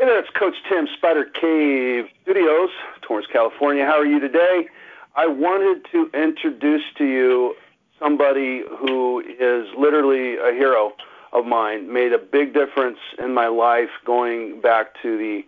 [0.00, 2.70] Hey there, it's Coach Tim, Spider Cave Studios,
[3.02, 3.84] Torrance, California.
[3.84, 4.66] How are you today?
[5.14, 7.54] I wanted to introduce to you
[7.98, 10.94] somebody who is literally a hero
[11.34, 15.42] of mine, made a big difference in my life going back to the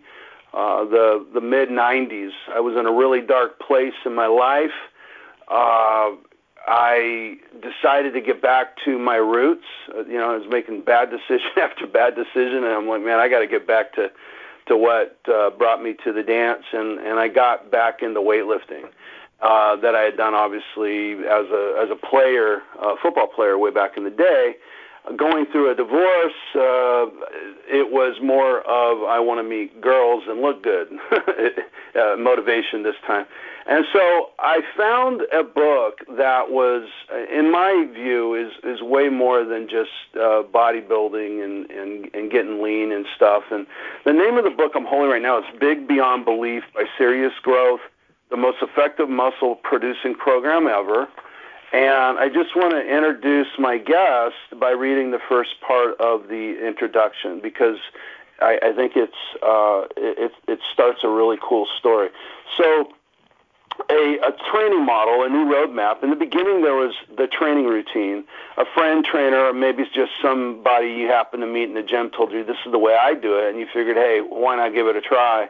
[0.55, 2.29] uh, the the mid '90s.
[2.53, 4.77] I was in a really dark place in my life.
[5.47, 6.11] Uh,
[6.67, 9.65] I decided to get back to my roots.
[9.89, 13.17] Uh, you know, I was making bad decision after bad decision, and I'm like, man,
[13.17, 14.11] I got to get back to
[14.67, 18.85] to what uh, brought me to the dance, and and I got back into weightlifting.
[19.41, 23.71] Uh, that I had done obviously as a as a player, a football player way
[23.71, 24.55] back in the day.
[25.17, 27.11] Going through a divorce, uh,
[27.67, 32.95] it was more of I want to meet girls and look good uh, motivation this
[33.05, 33.25] time.
[33.65, 36.87] And so I found a book that was,
[37.31, 42.61] in my view, is is way more than just uh, bodybuilding and, and and getting
[42.61, 43.43] lean and stuff.
[43.51, 43.65] And
[44.05, 47.33] the name of the book I'm holding right now is Big Beyond Belief by Serious
[47.41, 47.79] Growth,
[48.29, 51.07] the most effective muscle producing program ever.
[51.71, 56.67] And I just want to introduce my guest by reading the first part of the
[56.67, 57.77] introduction because
[58.39, 62.09] I, I think it's uh, it, it starts a really cool story.
[62.57, 62.93] So
[63.89, 66.03] a, a training model, a new roadmap.
[66.03, 68.23] In the beginning, there was the training routine.
[68.57, 72.09] A friend trainer, or maybe it's just somebody you happen to meet in the gym,
[72.11, 74.73] told you this is the way I do it, and you figured, hey, why not
[74.73, 75.49] give it a try?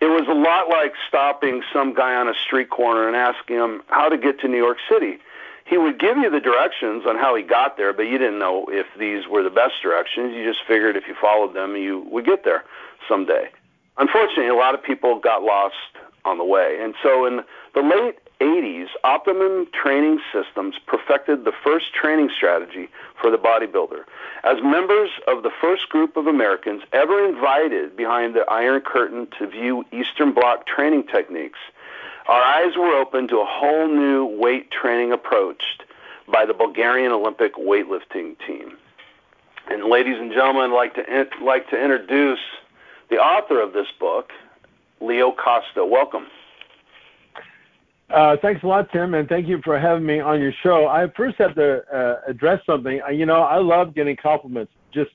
[0.00, 3.82] It was a lot like stopping some guy on a street corner and asking him
[3.88, 5.18] how to get to New York City.
[5.64, 8.66] He would give you the directions on how he got there, but you didn't know
[8.68, 10.34] if these were the best directions.
[10.34, 12.64] You just figured if you followed them, you would get there
[13.08, 13.48] someday.
[13.96, 15.74] Unfortunately, a lot of people got lost
[16.24, 16.78] on the way.
[16.80, 17.40] And so in
[17.74, 22.88] the late 80s, Optimum Training Systems perfected the first training strategy
[23.20, 24.04] for the bodybuilder.
[24.42, 29.46] As members of the first group of Americans ever invited behind the Iron Curtain to
[29.46, 31.58] view Eastern Bloc training techniques,
[32.26, 35.62] our eyes were opened to a whole new weight training approach
[36.26, 38.76] by the Bulgarian Olympic weightlifting team.
[39.70, 42.40] And ladies and gentlemen, I'd like to, like to introduce
[43.10, 44.32] the author of this book,
[45.00, 45.84] Leo Costa.
[45.84, 46.26] Welcome.
[48.10, 50.86] Uh, thanks a lot, Tim, and thank you for having me on your show.
[50.86, 53.00] I first have to uh, address something.
[53.12, 54.72] You know, I love getting compliments.
[54.92, 55.10] Just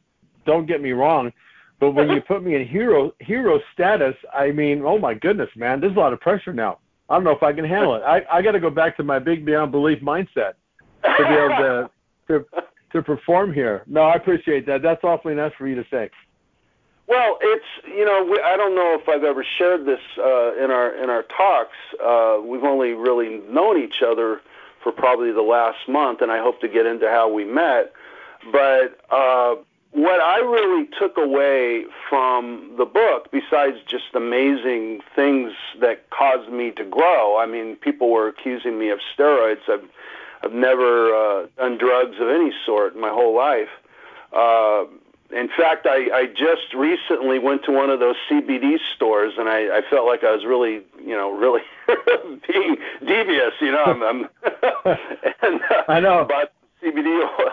[0.45, 1.31] don't get me wrong,
[1.79, 5.79] but when you put me in hero hero status, I mean, oh my goodness, man,
[5.79, 6.79] there's a lot of pressure now.
[7.09, 8.01] I don't know if I can handle it.
[8.01, 10.53] I I got to go back to my big beyond belief mindset
[11.03, 11.89] to be able to
[12.27, 12.45] to
[12.91, 13.83] to perform here.
[13.87, 14.81] No, I appreciate that.
[14.81, 16.09] That's awfully nice for you to say.
[17.09, 20.69] Well, it's you know we, I don't know if I've ever shared this uh, in
[20.69, 21.75] our in our talks.
[22.01, 24.41] Uh, we've only really known each other
[24.83, 27.93] for probably the last month, and I hope to get into how we met.
[28.51, 29.55] But uh,
[29.91, 36.69] what I really took away from the book, besides just amazing things that caused me
[36.71, 39.67] to grow, I mean, people were accusing me of steroids.
[39.67, 39.89] I've
[40.43, 43.67] I've never uh, done drugs of any sort in my whole life.
[44.31, 44.85] Uh,
[45.31, 49.77] in fact, I, I just recently went to one of those CBD stores, and I,
[49.77, 51.61] I felt like I was really, you know, really
[52.47, 53.53] being devious.
[53.61, 54.29] You know, I'm, I'm
[55.43, 56.51] and uh, I know about
[56.81, 57.51] CBD oil.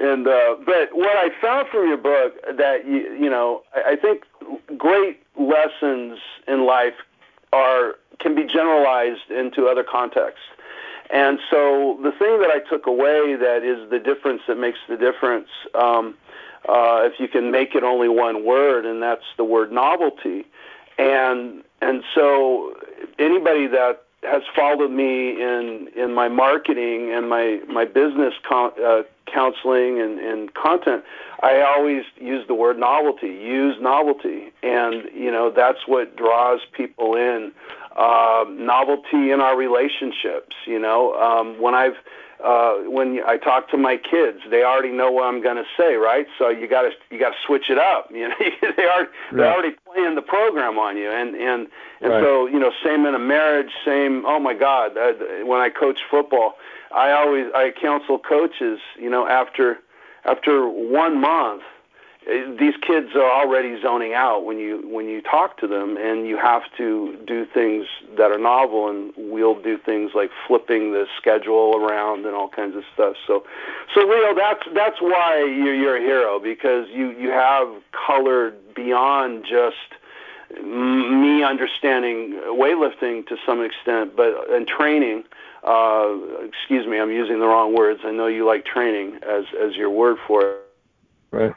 [0.00, 3.96] And uh, but what I found from your book that you, you know, I, I
[3.96, 4.24] think
[4.76, 6.94] great lessons in life
[7.52, 10.42] are can be generalized into other contexts.
[11.10, 14.96] And so the thing that I took away that is the difference that makes the
[14.96, 15.48] difference.
[15.74, 16.16] Um,
[16.68, 20.46] uh, if you can make it only one word, and that's the word novelty.
[20.98, 22.74] And and so
[23.18, 29.02] anybody that has followed me in in my marketing and my my business con- uh,
[29.26, 31.04] counseling and, and content,
[31.42, 33.28] I always use the word novelty.
[33.28, 37.52] Use novelty, and you know that's what draws people in.
[37.96, 40.56] Uh, novelty in our relationships.
[40.66, 41.96] You know, um, when I've
[42.44, 45.94] uh, when I talk to my kids, they already know what I'm going to say,
[45.94, 46.26] right?
[46.38, 48.10] So you got to you got to switch it up.
[48.14, 48.34] You know,
[48.76, 51.66] they are they're already playing the program on you, and and
[52.00, 52.22] and right.
[52.22, 54.24] so you know, same in a marriage, same.
[54.26, 55.12] Oh my God, uh,
[55.44, 56.54] when I coach football,
[56.94, 58.78] I always I counsel coaches.
[58.98, 59.78] You know, after
[60.24, 61.62] after one month,
[62.26, 66.38] these kids are already zoning out when you when you talk to them and you
[66.38, 67.86] have to do things
[68.16, 72.76] that are novel and we'll do things like flipping the schedule around and all kinds
[72.76, 73.16] of stuff.
[73.26, 73.44] So
[73.94, 77.68] so leo that's that's why you're you're a hero because you you have
[78.06, 79.76] colored beyond just
[80.62, 85.24] me understanding weightlifting to some extent but and training
[85.64, 88.00] uh excuse me i'm using the wrong words.
[88.04, 90.63] I know you like training as as your word for it
[91.34, 91.52] Right.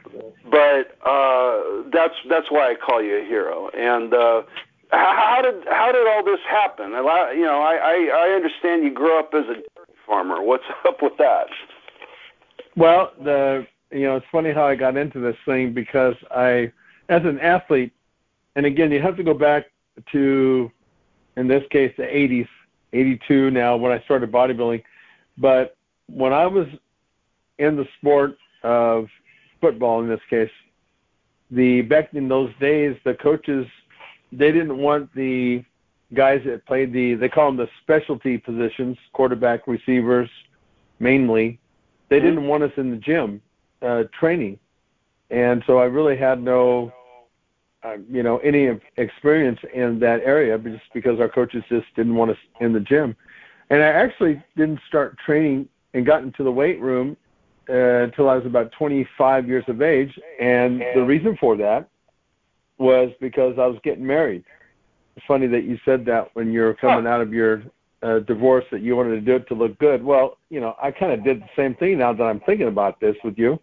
[0.50, 3.68] But uh, that's that's why I call you a hero.
[3.68, 4.42] And uh,
[4.90, 6.90] how did how did all this happen?
[6.90, 9.62] You know, I, I I understand you grew up as a
[10.04, 10.42] farmer.
[10.42, 11.46] What's up with that?
[12.76, 16.72] Well, the you know it's funny how I got into this thing because I,
[17.08, 17.92] as an athlete,
[18.56, 19.66] and again you have to go back
[20.10, 20.72] to,
[21.36, 22.48] in this case the 80s,
[22.92, 24.82] 82 now when I started bodybuilding,
[25.36, 25.76] but
[26.08, 26.66] when I was
[27.58, 29.06] in the sport of
[29.60, 30.50] football in this case,
[31.50, 33.66] the back in those days the coaches
[34.32, 35.64] they didn't want the
[36.14, 40.28] guys that played the they call them the specialty positions, quarterback, receivers,
[40.98, 41.58] mainly.
[42.08, 42.26] They mm-hmm.
[42.26, 43.40] didn't want us in the gym
[43.82, 44.58] uh, training,
[45.30, 46.92] and so I really had no,
[47.82, 52.30] uh, you know, any experience in that area just because our coaches just didn't want
[52.30, 53.16] us in the gym,
[53.70, 57.16] and I actually didn't start training and got into the weight room
[57.68, 61.88] until I was about 25 years of age, and the reason for that
[62.78, 64.44] was because I was getting married.
[65.16, 67.64] It's funny that you said that when you're coming out of your
[68.02, 70.02] uh, divorce that you wanted to do it to look good.
[70.02, 73.00] Well, you know, I kind of did the same thing now that I'm thinking about
[73.00, 73.58] this with you,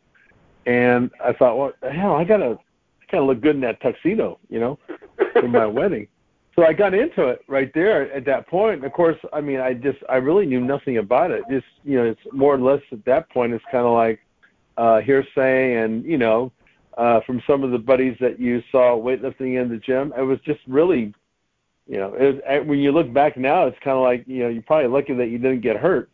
[0.65, 2.57] and I thought, well, hell, I gotta
[3.09, 4.77] kind of look good in that tuxedo, you know,
[5.33, 6.07] for my wedding.
[6.55, 8.85] So I got into it right there at that point.
[8.85, 11.43] Of course, I mean, I just I really knew nothing about it.
[11.49, 13.51] Just you know, it's more or less at that point.
[13.51, 14.21] It's kind of like
[14.77, 16.53] uh, hearsay, and you know,
[16.97, 20.13] uh, from some of the buddies that you saw weightlifting in the gym.
[20.17, 21.13] It was just really,
[21.87, 24.47] you know, it was, when you look back now, it's kind of like you know
[24.47, 26.09] you're probably lucky that you didn't get hurt,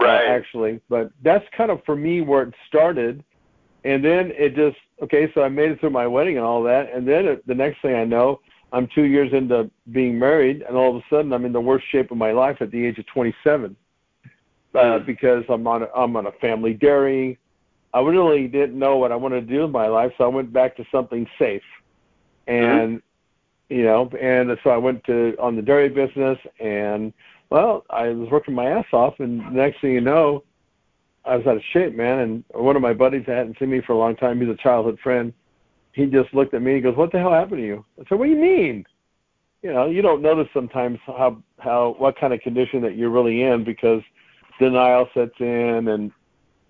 [0.00, 0.26] uh, right?
[0.26, 3.22] Uh, actually, but that's kind of for me where it started,
[3.84, 5.30] and then it just okay.
[5.32, 7.80] So I made it through my wedding and all that, and then it, the next
[7.82, 8.40] thing I know,
[8.72, 11.86] I'm two years into being married, and all of a sudden I'm in the worst
[11.90, 13.76] shape of my life at the age of 27,
[14.74, 17.38] uh, because I'm on a, I'm on a family dairy.
[17.92, 20.52] I really didn't know what I wanted to do in my life, so I went
[20.52, 21.62] back to something safe.
[22.46, 23.74] And mm-hmm.
[23.74, 27.12] you know, and so I went to on the dairy business and
[27.50, 30.44] well, I was working my ass off and the next thing you know,
[31.24, 33.82] I was out of shape, man, and one of my buddies that hadn't seen me
[33.86, 35.32] for a long time, he's a childhood friend,
[35.92, 37.84] he just looked at me and he goes, What the hell happened to you?
[37.98, 38.84] I said, What do you mean?
[39.62, 43.42] You know, you don't notice sometimes how how what kind of condition that you're really
[43.42, 44.02] in because
[44.58, 46.12] denial sets in and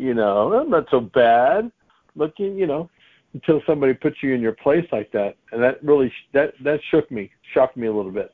[0.01, 1.71] you know, I'm not so bad
[2.17, 2.89] looking, you know,
[3.35, 5.37] until somebody puts you in your place like that.
[5.53, 8.33] And that really, that, that shook me, shocked me a little bit.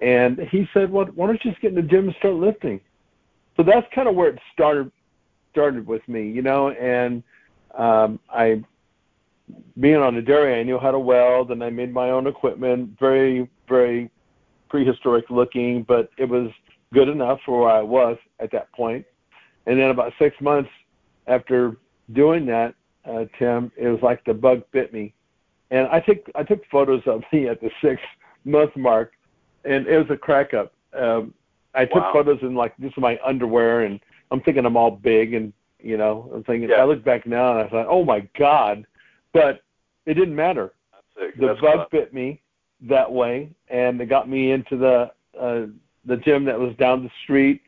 [0.00, 2.80] And he said, well, why don't you just get in the gym and start lifting?
[3.58, 4.90] So that's kind of where it started,
[5.52, 7.22] started with me, you know, and
[7.76, 8.64] um, I,
[9.78, 12.98] being on the dairy, I knew how to weld and I made my own equipment,
[12.98, 14.10] very, very
[14.68, 16.50] prehistoric looking, but it was
[16.92, 19.04] good enough for where I was at that point.
[19.66, 20.70] And then about six months
[21.26, 21.76] after
[22.12, 22.74] doing that,
[23.04, 25.14] uh, Tim, it was like the bug bit me.
[25.70, 28.00] And I took I took photos of me at the six
[28.44, 29.12] month mark,
[29.64, 30.72] and it was a crack up.
[30.98, 31.32] Um,
[31.74, 32.12] I took wow.
[32.12, 34.00] photos in like this is my underwear, and
[34.30, 36.70] I'm thinking I'm all big, and you know, I'm thinking.
[36.70, 36.76] Yeah.
[36.76, 38.84] I look back now and I thought, oh my god,
[39.32, 39.62] but
[40.06, 40.72] it didn't matter.
[41.38, 42.40] The That's bug bit me
[42.88, 45.66] that way, and it got me into the uh,
[46.06, 47.62] the gym that was down the street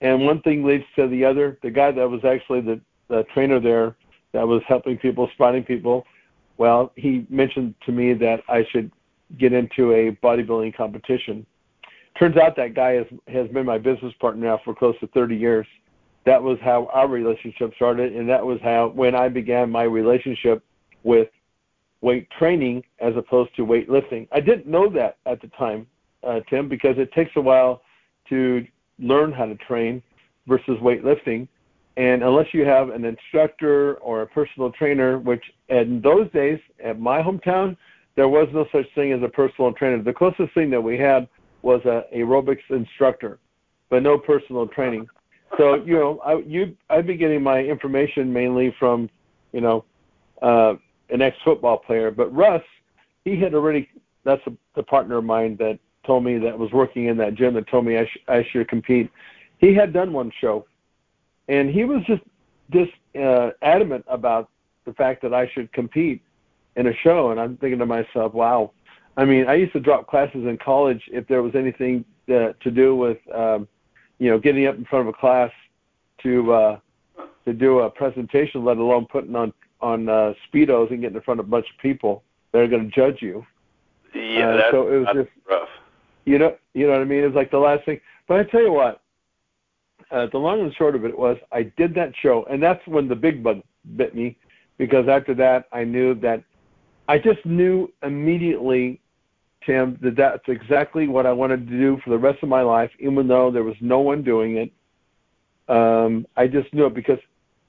[0.00, 1.58] and one thing leads to the other.
[1.62, 3.96] The guy that was actually the, the trainer there
[4.32, 6.04] that was helping people, spotting people,
[6.58, 8.90] well, he mentioned to me that I should
[9.38, 11.46] get into a bodybuilding competition.
[12.18, 15.36] Turns out that guy has has been my business partner now for close to 30
[15.36, 15.66] years.
[16.24, 20.64] That was how our relationship started, and that was how when I began my relationship
[21.06, 21.28] with
[22.00, 24.26] weight training as opposed to weightlifting.
[24.32, 25.86] I didn't know that at the time,
[26.24, 27.82] uh, Tim, because it takes a while
[28.28, 28.66] to
[28.98, 30.02] learn how to train
[30.46, 31.46] versus weightlifting.
[31.96, 37.00] And unless you have an instructor or a personal trainer, which in those days at
[37.00, 37.76] my hometown,
[38.16, 40.02] there was no such thing as a personal trainer.
[40.02, 41.28] The closest thing that we had
[41.62, 43.38] was a aerobics instructor,
[43.90, 45.06] but no personal training.
[45.56, 49.08] So you know, I you I'd be getting my information mainly from,
[49.52, 49.84] you know,
[50.42, 50.74] uh,
[51.10, 52.10] an ex-football player.
[52.10, 52.62] But Russ,
[53.24, 53.88] he had already.
[54.24, 57.54] That's a, the partner of mine that told me that was working in that gym
[57.54, 59.10] that told me I, sh- I should compete.
[59.58, 60.66] He had done one show,
[61.48, 62.22] and he was just
[62.72, 64.50] just uh, adamant about
[64.84, 66.22] the fact that I should compete
[66.76, 67.30] in a show.
[67.30, 68.72] And I'm thinking to myself, wow.
[69.16, 72.70] I mean, I used to drop classes in college if there was anything uh, to
[72.70, 73.66] do with, um,
[74.18, 75.50] you know, getting up in front of a class
[76.22, 76.78] to uh,
[77.44, 81.40] to do a presentation, let alone putting on on uh, speedos and getting in front
[81.40, 83.44] of a bunch of people that are going to judge you.
[84.14, 85.68] Yeah, uh, that's, so it was just rough.
[86.24, 87.22] You know, you know what I mean?
[87.22, 88.00] It was like the last thing.
[88.26, 89.02] But I tell you what,
[90.10, 93.08] uh, the long and short of it was I did that show, and that's when
[93.08, 93.62] the big bug
[93.96, 94.36] bit me,
[94.78, 96.42] because after that I knew that
[97.08, 99.00] I just knew immediately,
[99.64, 102.90] Tim, that that's exactly what I wanted to do for the rest of my life,
[102.98, 104.72] even though there was no one doing it.
[105.68, 107.18] Um, I just knew it because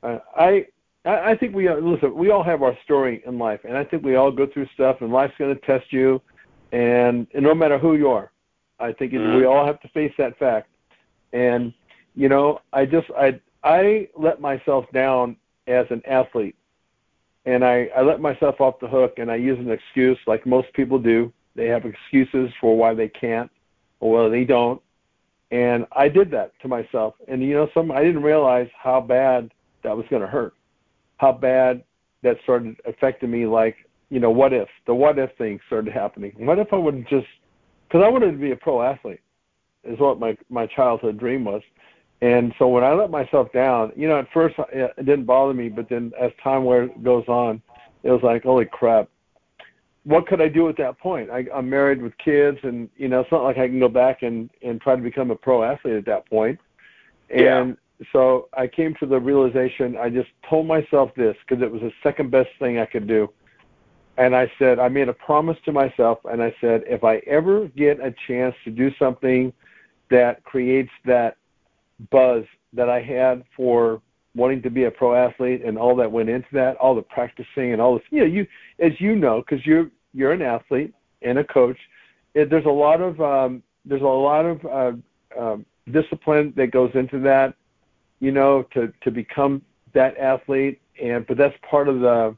[0.03, 0.67] uh, I
[1.07, 2.15] I I think we listen.
[2.15, 4.97] We all have our story in life, and I think we all go through stuff,
[5.01, 6.21] and life's going to test you,
[6.71, 8.31] and, and no matter who you are,
[8.79, 9.37] I think mm-hmm.
[9.37, 10.69] we all have to face that fact.
[11.33, 11.73] And
[12.15, 15.37] you know, I just I I let myself down
[15.67, 16.55] as an athlete,
[17.45, 20.71] and I I let myself off the hook, and I use an excuse like most
[20.73, 21.31] people do.
[21.55, 23.49] They have excuses for why they can't
[23.99, 24.81] or why they don't,
[25.51, 27.15] and I did that to myself.
[27.27, 29.51] And you know, some I didn't realize how bad
[29.83, 30.53] that was going to hurt,
[31.17, 31.83] how bad
[32.23, 33.45] that started affecting me.
[33.45, 33.75] Like
[34.09, 36.33] you know, what if the what if thing started happening?
[36.37, 37.27] What if I wouldn't just
[37.87, 39.21] because I wanted to be a pro athlete,
[39.83, 41.61] is what my my childhood dream was.
[42.21, 45.53] And so when I let myself down, you know, at first uh, it didn't bother
[45.53, 46.63] me, but then as time
[47.03, 47.61] goes on,
[48.01, 49.07] it was like, holy crap,
[50.03, 51.29] what could I do at that point?
[51.29, 54.23] I, I'm married with kids, and you know, it's not like I can go back
[54.23, 56.23] and and try to become a pro athlete at that.
[56.31, 56.59] And
[57.29, 57.73] yeah.
[58.11, 59.97] So I came to the realization.
[59.97, 63.29] I just told myself this because it was the second best thing I could do.
[64.17, 67.67] And I said, I made a promise to myself, and I said, if I ever
[67.69, 69.53] get a chance to do something
[70.09, 71.37] that creates that
[72.09, 74.01] buzz that I had for
[74.35, 77.73] wanting to be a pro athlete and all that went into that, all the practicing
[77.73, 78.03] and all this.
[78.09, 78.47] You know, you
[78.79, 81.77] as you know, because you're you're an athlete and a coach.
[82.33, 86.91] It, there's a lot of um, there's a lot of uh, um, discipline that goes
[86.93, 87.55] into that.
[88.19, 89.61] You know, to to become
[89.93, 92.35] that athlete, and but that's part of the,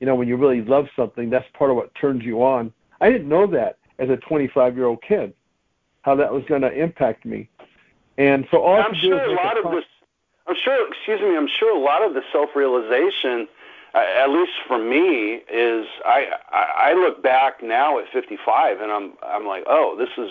[0.00, 2.72] you know, when you really love something, that's part of what turns you on.
[3.00, 5.32] I didn't know that as a 25 year old kid,
[6.02, 7.48] how that was going to impact me.
[8.18, 9.84] And so all I'm sure a lot of this.
[10.46, 10.88] I'm sure.
[10.88, 11.36] Excuse me.
[11.36, 13.46] I'm sure a lot of the self-realization,
[13.94, 18.90] uh, at least for me, is I, I I look back now at 55 and
[18.90, 20.30] I'm I'm like, oh, this is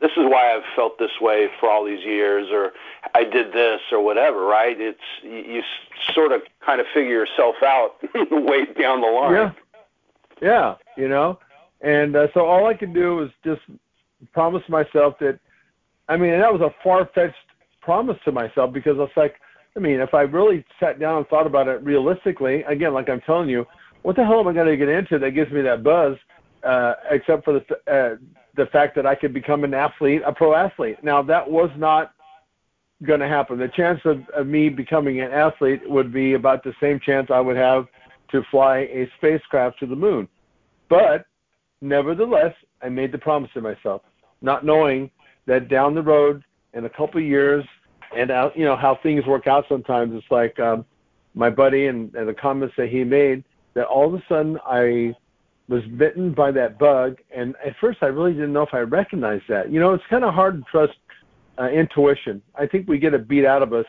[0.00, 2.72] this is why I've felt this way for all these years, or
[3.14, 4.44] I did this, or whatever.
[4.44, 4.80] Right?
[4.80, 5.62] It's you,
[6.14, 7.96] sort of kind of figure yourself out
[8.30, 9.32] way down the line.
[9.32, 9.52] Yeah.
[10.40, 10.74] Yeah.
[10.96, 11.38] You know,
[11.80, 13.62] and uh, so all I could do was just
[14.32, 15.38] promise myself that
[16.08, 17.36] I mean, that was a far fetched
[17.82, 19.34] promise to myself because it's like,
[19.76, 23.20] I mean, if I really sat down and thought about it realistically, again, like I'm
[23.20, 23.66] telling you,
[24.02, 26.16] what the hell am I going to get into that gives me that buzz,
[26.64, 28.16] uh, except for the uh,
[28.58, 31.02] the fact that I could become an athlete, a pro athlete.
[31.02, 32.12] Now that was not
[33.04, 33.58] going to happen.
[33.58, 37.40] The chance of, of me becoming an athlete would be about the same chance I
[37.40, 37.86] would have
[38.32, 40.28] to fly a spacecraft to the moon.
[40.90, 41.24] But
[41.80, 44.02] nevertheless, I made the promise to myself,
[44.42, 45.10] not knowing
[45.46, 46.42] that down the road
[46.74, 47.64] in a couple of years,
[48.16, 50.12] and uh, you know how things work out sometimes.
[50.14, 50.84] It's like um,
[51.34, 55.14] my buddy and, and the comments that he made that all of a sudden I
[55.68, 59.44] was bitten by that bug, and at first I really didn't know if I recognized
[59.48, 59.70] that.
[59.70, 60.98] You know, it's kind of hard to trust
[61.58, 62.42] uh, intuition.
[62.54, 63.86] I think we get it beat out of us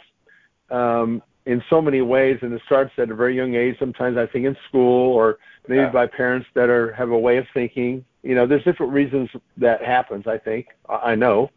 [0.69, 3.77] um, in so many ways, and it starts at a very young age.
[3.79, 5.89] Sometimes I think in school, or maybe yeah.
[5.89, 9.83] by parents that are have a way of thinking you know, there's different reasons that
[9.83, 10.27] happens.
[10.27, 11.51] I think I know,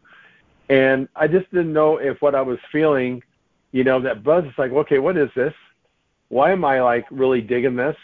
[0.69, 3.21] and I just didn't know if what I was feeling,
[3.71, 5.53] you know, that buzz is like, okay, what is this?
[6.29, 7.97] Why am I like really digging this?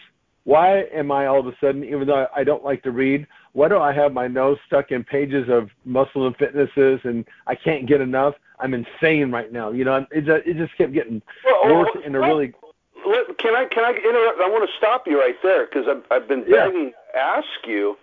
[0.49, 3.67] Why am I all of a sudden, even though I don't like to read, why
[3.67, 7.85] do I have my nose stuck in pages of muscle and fitnesses and I can't
[7.85, 8.33] get enough?
[8.59, 9.69] I'm insane right now.
[9.69, 12.53] You know, it just, it just kept getting well, oh, worse well, in a really.
[13.37, 14.41] Can I can I interrupt?
[14.41, 17.19] I want to stop you right there because I've I've been begging yeah.
[17.37, 17.95] ask you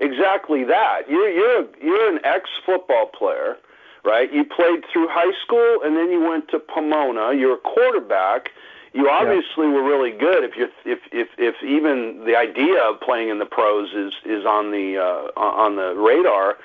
[0.00, 1.02] exactly that.
[1.08, 3.58] You're you're you're an ex football player,
[4.04, 4.32] right?
[4.32, 7.32] You played through high school and then you went to Pomona.
[7.32, 8.50] You're a quarterback.
[8.92, 9.72] You obviously yeah.
[9.72, 10.44] were really good.
[10.44, 14.44] If you if if if even the idea of playing in the pros is is
[14.44, 16.58] on the uh, on the radar.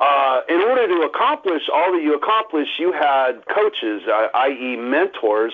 [0.00, 5.52] Uh, in order to accomplish all that you accomplished, you had coaches, uh, i.e., mentors.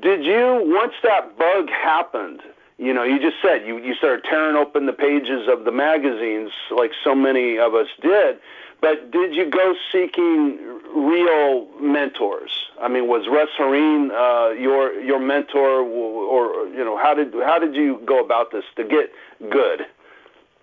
[0.00, 2.40] Did you once that bug happened?
[2.78, 6.50] you know, you just said you, you started tearing open the pages of the magazines
[6.70, 8.38] like so many of us did.
[8.80, 12.50] But did you go seeking real mentors?
[12.80, 17.58] I mean, was Russ Horine uh, your your mentor, or, you know, how did how
[17.58, 19.10] did you go about this to get
[19.50, 19.86] good?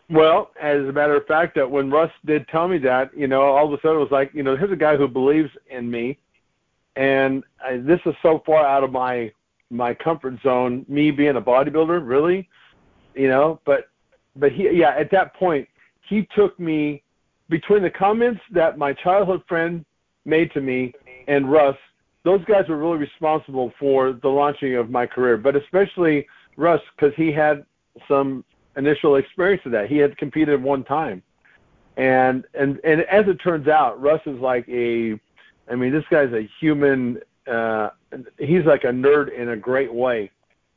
[0.10, 3.42] Well, as a matter of fact, that when Russ did tell me that, you know,
[3.42, 5.90] all of a sudden it was like, you know, here's a guy who believes in
[5.90, 6.20] me,
[6.96, 9.32] and I, this is so far out of my
[9.70, 10.86] my comfort zone.
[10.88, 12.48] Me being a bodybuilder, really,
[13.14, 13.60] you know.
[13.66, 13.90] But
[14.36, 15.68] but he yeah at that point
[16.08, 17.02] he took me
[17.50, 19.86] between the comments that my childhood friend
[20.26, 20.94] made to me
[21.28, 21.78] and Russ.
[22.24, 27.14] Those guys were really responsible for the launching of my career, but especially Russ because
[27.16, 27.66] he had
[28.08, 28.44] some
[28.78, 29.88] initial experience of that.
[29.88, 31.22] He had competed one time,
[31.98, 35.20] and and and as it turns out, Russ is like a,
[35.70, 37.20] I mean, this guy's a human.
[37.46, 37.90] Uh,
[38.40, 40.32] he's like a nerd in a great way.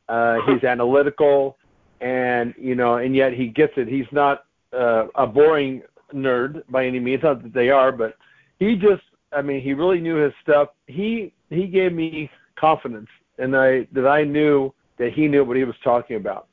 [0.09, 1.57] Uh, he's analytical,
[2.01, 3.89] and you know, and yet he gets it.
[3.89, 5.83] He's not uh, a boring
[6.15, 7.23] nerd by any means.
[7.23, 8.17] Not that they are, but
[8.59, 10.71] he just, I mean, he really knew his stuff.
[10.87, 15.65] He he gave me confidence, and I that I knew that he knew what he
[15.65, 16.49] was talking about.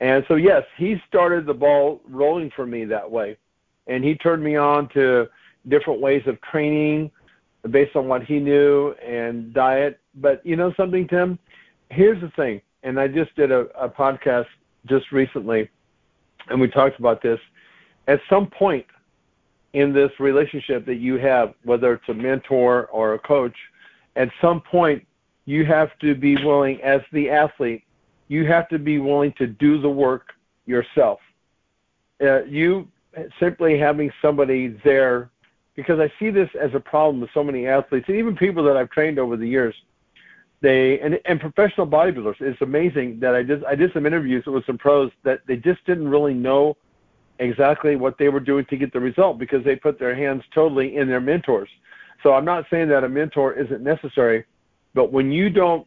[0.00, 3.36] And so, yes, he started the ball rolling for me that way.
[3.86, 5.26] And he turned me on to
[5.68, 7.10] different ways of training
[7.70, 9.98] based on what he knew and diet.
[10.14, 11.38] But you know something, Tim?
[11.90, 12.60] Here's the thing.
[12.82, 14.46] And I just did a, a podcast
[14.86, 15.68] just recently,
[16.48, 17.40] and we talked about this.
[18.08, 18.86] At some point
[19.74, 23.54] in this relationship that you have, whether it's a mentor or a coach,
[24.16, 25.06] at some point
[25.44, 27.84] you have to be willing, as the athlete,
[28.28, 30.32] you have to be willing to do the work
[30.66, 31.20] yourself.
[32.22, 32.88] Uh, you
[33.38, 35.30] simply having somebody there,
[35.76, 38.76] because I see this as a problem with so many athletes, and even people that
[38.76, 39.74] I've trained over the years.
[40.60, 42.40] They and, and professional bodybuilders.
[42.40, 45.84] It's amazing that I did I did some interviews with some pros that they just
[45.86, 46.76] didn't really know
[47.38, 50.96] exactly what they were doing to get the result because they put their hands totally
[50.96, 51.68] in their mentors.
[52.22, 54.44] So I'm not saying that a mentor isn't necessary,
[54.94, 55.86] but when you don't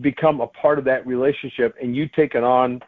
[0.00, 2.80] become a part of that relationship and you take it on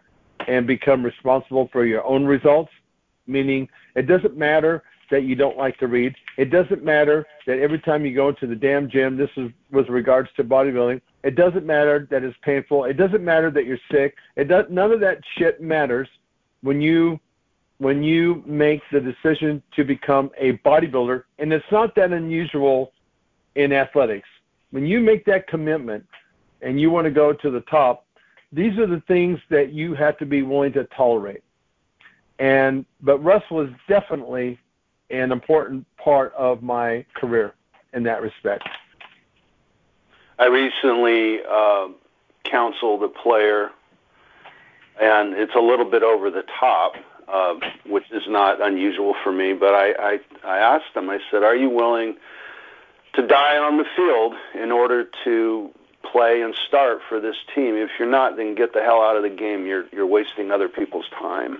[0.48, 2.70] and become responsible for your own results,
[3.26, 6.14] meaning it doesn't matter that you don't like to read.
[6.36, 9.88] It doesn't matter that every time you go into the damn gym, this is with
[9.88, 11.00] regards to bodybuilding.
[11.22, 12.84] It doesn't matter that it's painful.
[12.84, 14.16] It doesn't matter that you're sick.
[14.36, 16.08] It does none of that shit matters
[16.62, 17.20] when you
[17.78, 21.24] when you make the decision to become a bodybuilder.
[21.38, 22.92] And it's not that unusual
[23.54, 24.28] in athletics.
[24.70, 26.06] When you make that commitment
[26.62, 28.06] and you want to go to the top,
[28.52, 31.42] these are the things that you have to be willing to tolerate.
[32.38, 34.58] And but Russ was definitely
[35.10, 37.54] an important part of my career
[37.92, 38.68] in that respect.
[40.38, 41.88] I recently uh,
[42.42, 43.70] counseled a player,
[45.00, 46.94] and it's a little bit over the top,
[47.86, 49.52] which is not unusual for me.
[49.52, 51.10] But I, I, I asked him.
[51.10, 52.16] I said, "Are you willing
[53.14, 55.70] to die on the field in order to
[56.10, 57.74] play and start for this team.
[57.76, 59.66] If you're not, then get the hell out of the game.
[59.66, 61.58] You're you're wasting other people's time.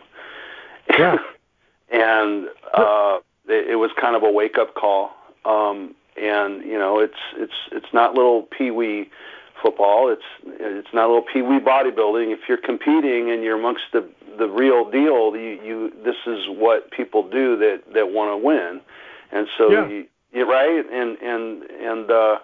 [0.91, 1.17] Yeah.
[1.93, 5.11] and uh, it, it was kind of a wake up call.
[5.45, 9.11] Um, and you know, it's it's it's not little pee wee
[9.63, 10.11] football.
[10.11, 12.33] It's it's not a little pee wee bodybuilding.
[12.33, 16.91] If you're competing and you're amongst the the real deal, you you this is what
[16.91, 18.81] people do that that want to win.
[19.33, 19.89] And so yeah.
[19.89, 22.39] you, you right and and and uh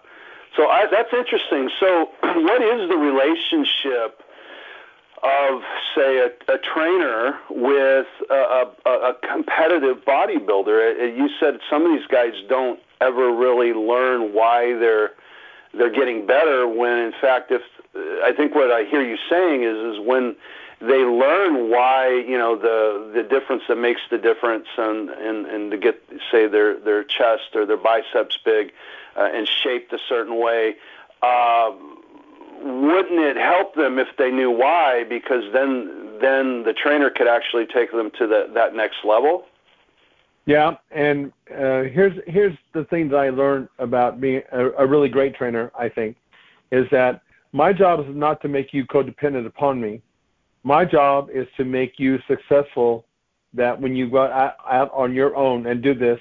[0.57, 1.71] so I, that's interesting.
[1.79, 4.23] So, what is the relationship
[5.23, 5.63] of,
[5.95, 11.01] say, a, a trainer with a, a, a competitive bodybuilder?
[11.01, 15.13] Uh, you said some of these guys don't ever really learn why they're
[15.75, 16.67] they're getting better.
[16.67, 17.63] When in fact, if
[18.25, 20.37] I think what I hear you saying is is when
[20.81, 25.71] they learn why you know the the difference that makes the difference and and and
[25.71, 28.73] to get say their their chest or their biceps big
[29.17, 30.77] uh, and shaped a certain way.
[31.23, 31.73] Uh,
[32.63, 35.05] wouldn't it help them if they knew why?
[35.09, 39.47] Because then then the trainer could actually take them to the, that next level.
[40.51, 45.09] Yeah, and uh, here's here's the thing that I learned about being a, a really
[45.09, 45.71] great trainer.
[45.79, 46.17] I think
[46.73, 50.03] is that my job is not to make you codependent upon me.
[50.65, 53.07] My job is to make you successful.
[53.55, 56.19] That when you go out, out on your own and do this,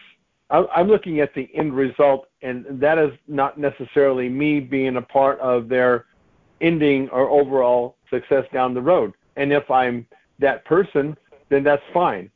[0.52, 5.40] I'm looking at the end result, and that is not necessarily me being a part
[5.40, 6.06] of their
[6.62, 9.14] ending or overall success down the road.
[9.38, 10.06] And if I'm
[10.38, 11.18] that person,
[11.50, 12.30] then that's fine.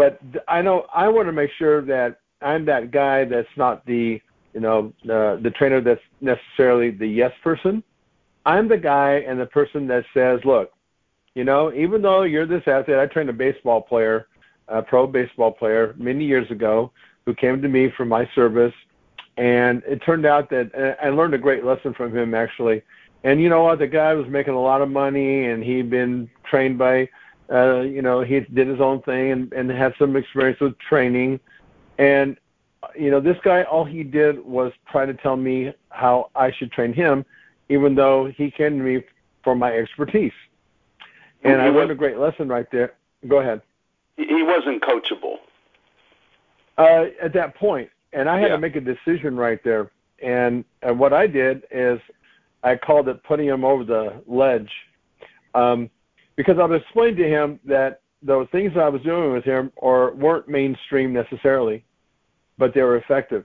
[0.00, 4.18] But I know I want to make sure that I'm that guy that's not the
[4.54, 7.82] you know the the trainer that's necessarily the yes person.
[8.46, 10.72] I'm the guy and the person that says, look,
[11.34, 14.26] you know, even though you're this athlete, I trained a baseball player,
[14.68, 16.92] a pro baseball player many years ago
[17.26, 18.72] who came to me for my service.
[19.36, 22.82] And it turned out that uh, I learned a great lesson from him actually.
[23.22, 23.80] And you know what?
[23.80, 27.10] The guy was making a lot of money, and he'd been trained by,
[27.50, 31.40] uh, you know, he did his own thing and, and had some experience with training.
[31.98, 32.36] And
[32.96, 36.72] you know, this guy, all he did was try to tell me how I should
[36.72, 37.24] train him,
[37.68, 39.04] even though he came to me
[39.44, 40.32] for my expertise.
[41.42, 42.94] And I learned a great lesson right there.
[43.26, 43.62] Go ahead.
[44.16, 45.36] He wasn't coachable
[46.76, 48.56] uh, at that point, and I had yeah.
[48.56, 49.90] to make a decision right there.
[50.22, 51.98] And and what I did is
[52.62, 54.70] I called it putting him over the ledge,
[55.54, 55.88] um,
[56.40, 60.48] because I've explained to him that the things I was doing with him or weren't
[60.48, 61.84] mainstream necessarily,
[62.56, 63.44] but they were effective.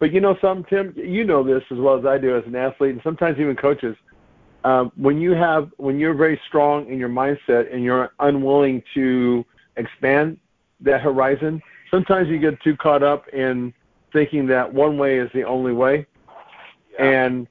[0.00, 2.56] But you know something, Tim, you know this as well as I do as an
[2.56, 3.96] athlete, and sometimes even coaches.
[4.64, 9.44] Um, when you have when you're very strong in your mindset and you're unwilling to
[9.76, 10.36] expand
[10.80, 13.72] that horizon, sometimes you get too caught up in
[14.12, 16.04] thinking that one way is the only way.
[16.94, 17.26] Yeah.
[17.26, 17.46] And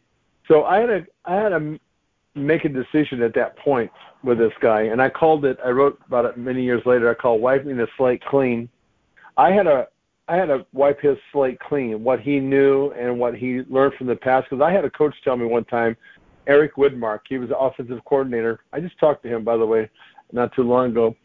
[0.50, 1.80] so I had to I had to
[2.36, 3.90] make a decision at that point
[4.24, 5.58] with this guy, and I called it.
[5.64, 7.10] I wrote about it many years later.
[7.10, 8.70] I called wiping the slate clean.
[9.38, 9.88] I had a
[10.28, 14.08] I had to wipe his slate clean, what he knew and what he learned from
[14.08, 14.50] the past.
[14.50, 15.98] Because I had a coach tell me one time,
[16.48, 18.62] Eric Widmark, he was the offensive coordinator.
[18.72, 19.90] I just talked to him, by the way,
[20.32, 21.16] not too long ago.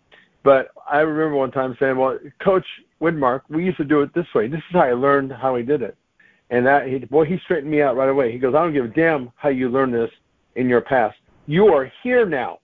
[0.43, 2.67] But I remember one time saying, "Well, Coach
[3.01, 4.49] Widmark, we used to do it this way.
[4.49, 5.97] This is how I learned how he did it."
[6.51, 8.33] And that, he, boy, he straightened me out right away.
[8.33, 10.11] He goes, "I don't give a damn how you learned this
[10.57, 11.19] in your past.
[11.47, 12.61] You are here now.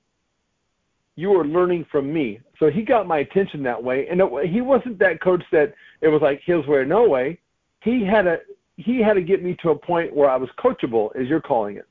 [1.16, 2.40] You are learning from me.
[2.58, 4.08] So he got my attention that way.
[4.08, 7.38] And it, he wasn't that coach that it was like his way or no way.
[7.82, 8.38] He had a
[8.76, 11.76] he had to get me to a point where I was coachable, as you're calling
[11.76, 11.86] it.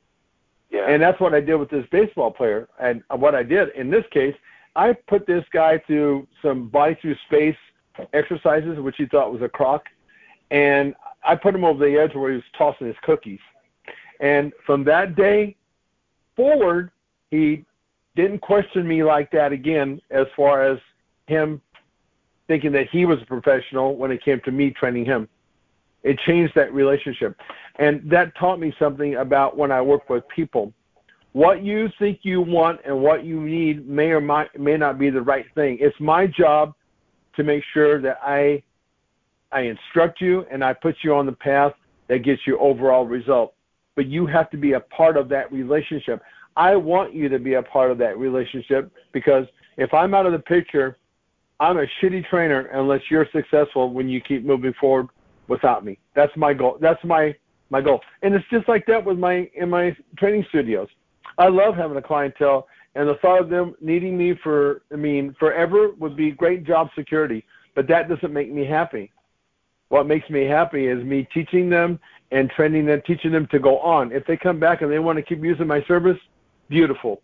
[0.69, 0.89] Yeah.
[0.89, 2.67] And that's what I did with this baseball player.
[2.79, 4.36] And what I did in this case,
[4.75, 7.55] I put this guy through some body through space
[8.12, 9.86] exercises, which he thought was a crock,
[10.51, 13.39] and I put him over the edge where he was tossing his cookies.
[14.19, 15.55] And from that day
[16.36, 16.91] forward,
[17.29, 17.65] he
[18.15, 20.80] didn't question me like that again as far as
[21.28, 21.62] him
[22.47, 25.28] thinking that he was a professional when it came to me training him.
[26.04, 27.38] It changed that relationship.
[27.80, 30.73] And that taught me something about when I work with people.
[31.32, 35.10] What you think you want and what you need may or might, may not be
[35.10, 35.78] the right thing.
[35.80, 36.76] It's my job
[37.36, 38.62] to make sure that I
[39.52, 41.73] I instruct you and I put you on the path
[42.08, 43.54] that gets you overall result.
[43.95, 46.23] But you have to be a part of that relationship.
[46.55, 49.45] I want you to be a part of that relationship because
[49.77, 50.97] if I'm out of the picture,
[51.59, 55.07] I'm a shitty trainer unless you're successful when you keep moving forward
[55.47, 55.97] without me.
[56.15, 56.77] That's my goal.
[56.79, 57.35] That's my
[57.69, 58.01] my goal.
[58.21, 60.87] And it's just like that with my in my training studios.
[61.37, 65.35] I love having a clientele and the thought of them needing me for I mean
[65.39, 69.11] forever would be great job security, but that doesn't make me happy.
[69.89, 71.99] What makes me happy is me teaching them
[72.31, 74.11] and training them, teaching them to go on.
[74.11, 76.17] If they come back and they want to keep using my service,
[76.73, 77.21] beautiful.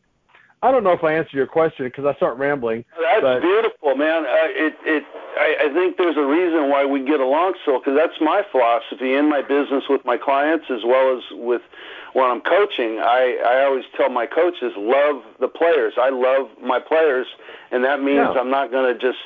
[0.61, 2.83] I don't know if I answered your question because I start rambling.
[2.99, 3.41] That's but...
[3.41, 4.25] beautiful, man.
[4.25, 5.03] Uh, it it
[5.37, 9.13] I, I think there's a reason why we get along so because that's my philosophy
[9.13, 11.61] in my business with my clients as well as with
[12.11, 12.99] when I'm coaching.
[12.99, 15.93] I I always tell my coaches love the players.
[15.97, 17.27] I love my players,
[17.71, 18.39] and that means yeah.
[18.39, 19.19] I'm not going to just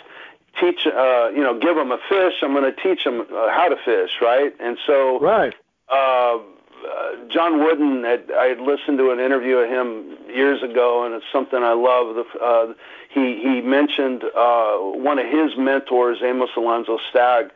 [0.61, 3.67] teach uh you know give them a fish i'm going to teach them uh, how
[3.67, 5.55] to fish right and so right
[5.89, 6.37] uh
[6.85, 11.15] uh, John Wooden, had, I had listened to an interview of him years ago, and
[11.15, 12.15] it's something I love.
[12.15, 12.73] The, uh,
[13.09, 17.51] he he mentioned uh, one of his mentors, Amos Alonzo Stagg,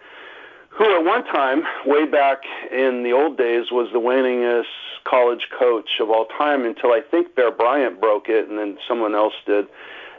[0.70, 4.66] who at one time, way back in the old days, was the winningest
[5.04, 9.16] college coach of all time until I think Bear Bryant broke it, and then someone
[9.16, 9.68] else did.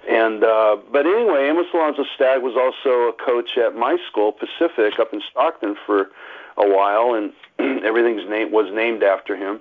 [0.09, 4.99] And uh, but anyway, Amos Alonzo Stagg was also a coach at my school, Pacific,
[4.99, 6.11] up in Stockton for
[6.59, 7.33] a while, and
[7.85, 9.61] everything's name was named after him.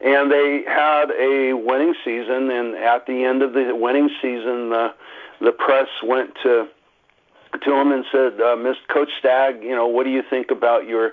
[0.00, 4.94] And they had a winning season, and at the end of the winning season, the
[5.40, 6.68] the press went to
[7.62, 8.86] to him and said, uh, "Mr.
[8.92, 11.12] Coach Stagg, you know, what do you think about your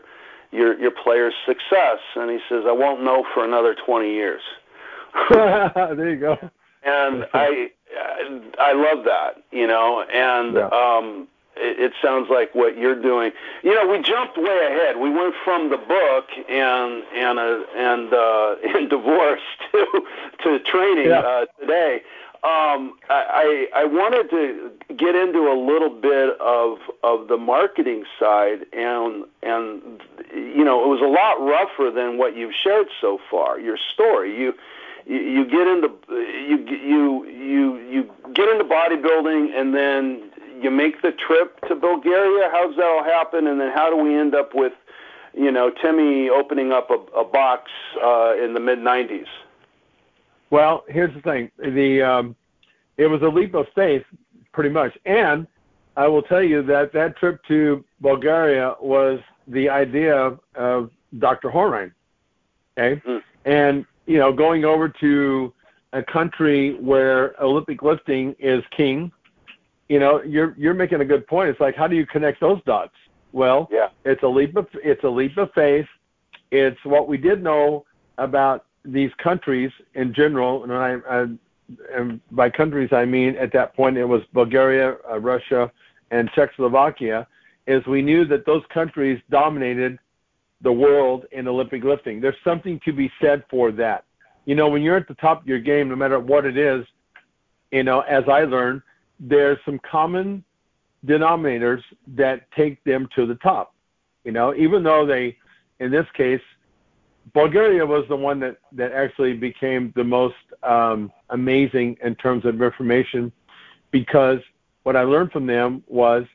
[0.52, 4.42] your your players' success?" And he says, "I won't know for another 20 years."
[5.30, 6.38] there you go.
[6.84, 7.72] And I
[8.60, 10.68] I love that, you know, and yeah.
[10.68, 11.28] um
[11.62, 13.32] it, it sounds like what you're doing.
[13.64, 14.98] You know, we jumped way ahead.
[14.98, 19.86] We went from the book and and uh, and uh, and divorce to
[20.44, 21.20] to training yeah.
[21.20, 22.02] uh, today.
[22.44, 28.66] Um, I I wanted to get into a little bit of of the marketing side,
[28.74, 30.02] and and
[30.34, 33.60] you know it was a lot rougher than what you've shared so far.
[33.60, 34.56] Your story, you
[35.06, 40.31] you, you get into you you you you get into bodybuilding, and then
[40.64, 42.50] you make the trip to Bulgaria?
[42.52, 43.48] How's that all happen?
[43.48, 44.74] And then how do we end up with,
[45.34, 47.72] you know, Timmy opening up a, a box
[48.04, 49.28] uh, in the mid '90s?
[50.50, 52.36] Well, here's the thing: the um,
[52.98, 54.04] it was a leap of faith,
[54.54, 54.98] pretty much.
[55.06, 55.48] And
[55.98, 61.50] I will tell you that that trip to Bulgaria was the idea of, of Dr.
[61.50, 61.92] Horine.
[62.78, 63.22] Okay, mm.
[63.46, 65.54] and you know, going over to
[65.94, 69.12] a country where Olympic lifting is king
[69.92, 71.50] you know, you're you're making a good point.
[71.50, 72.94] It's like how do you connect those dots?
[73.34, 73.90] Well, yeah.
[74.06, 75.86] it's a leap of it's a leap of faith.
[76.50, 77.84] It's what we did know
[78.18, 81.26] about these countries in general, and I, I
[81.94, 85.70] and by countries I mean at that point it was Bulgaria, uh, Russia,
[86.10, 87.28] and Czechoslovakia,
[87.68, 90.00] is we knew that those countries dominated
[90.62, 92.22] the world in Olympic lifting.
[92.22, 94.06] There's something to be said for that.
[94.46, 96.86] You know, when you're at the top of your game, no matter what it is,
[97.72, 98.84] you know, as I learned,
[99.22, 100.44] there's some common
[101.06, 103.74] denominators that take them to the top.
[104.24, 105.38] You know, even though they,
[105.80, 106.42] in this case,
[107.34, 112.62] Bulgaria was the one that, that actually became the most um, amazing in terms of
[112.62, 113.32] information
[113.92, 114.40] because
[114.84, 116.26] what I learned from them was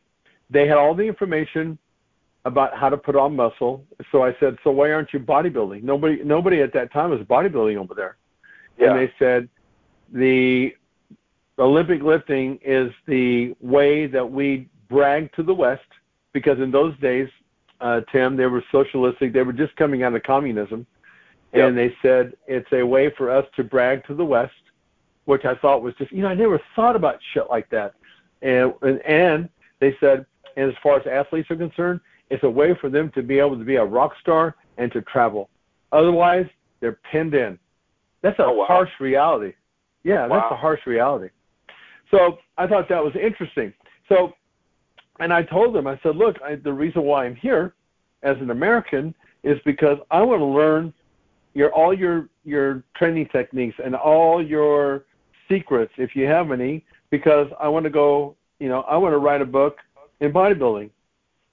[0.51, 1.79] they had all the information
[2.45, 3.85] about how to put on muscle.
[4.13, 7.77] So I said, "So why aren't you bodybuilding?" Nobody nobody at that time was bodybuilding
[7.77, 8.17] over there.
[8.79, 8.91] Yeah.
[8.91, 9.49] And they said
[10.13, 10.75] the
[11.59, 15.83] Olympic lifting is the way that we brag to the West
[16.33, 17.29] because in those days,
[17.81, 19.33] uh, Tim, they were socialistic.
[19.33, 20.87] They were just coming out of communism.
[21.55, 21.69] Yep.
[21.69, 24.53] And they said it's a way for us to brag to the West,
[25.25, 27.95] which I thought was just, you know, I never thought about shit like that.
[28.43, 29.49] And, and, and
[29.81, 33.23] they said, and as far as athletes are concerned, it's a way for them to
[33.23, 35.49] be able to be a rock star and to travel.
[35.93, 36.47] Otherwise,
[36.81, 37.59] they're pinned in.
[38.23, 38.65] That's a oh, wow.
[38.67, 39.53] harsh reality.
[40.03, 40.41] Yeah, wow.
[40.41, 41.29] that's a harsh reality.
[42.11, 43.73] So I thought that was interesting.
[44.09, 44.33] So,
[45.19, 47.75] and I told them, I said, look, I, the reason why I'm here
[48.23, 50.93] as an American is because I want to learn
[51.55, 55.05] your all your your training techniques and all your
[55.49, 59.19] secrets, if you have any, because I want to go, you know, I want to
[59.19, 59.79] write a book
[60.21, 60.91] in bodybuilding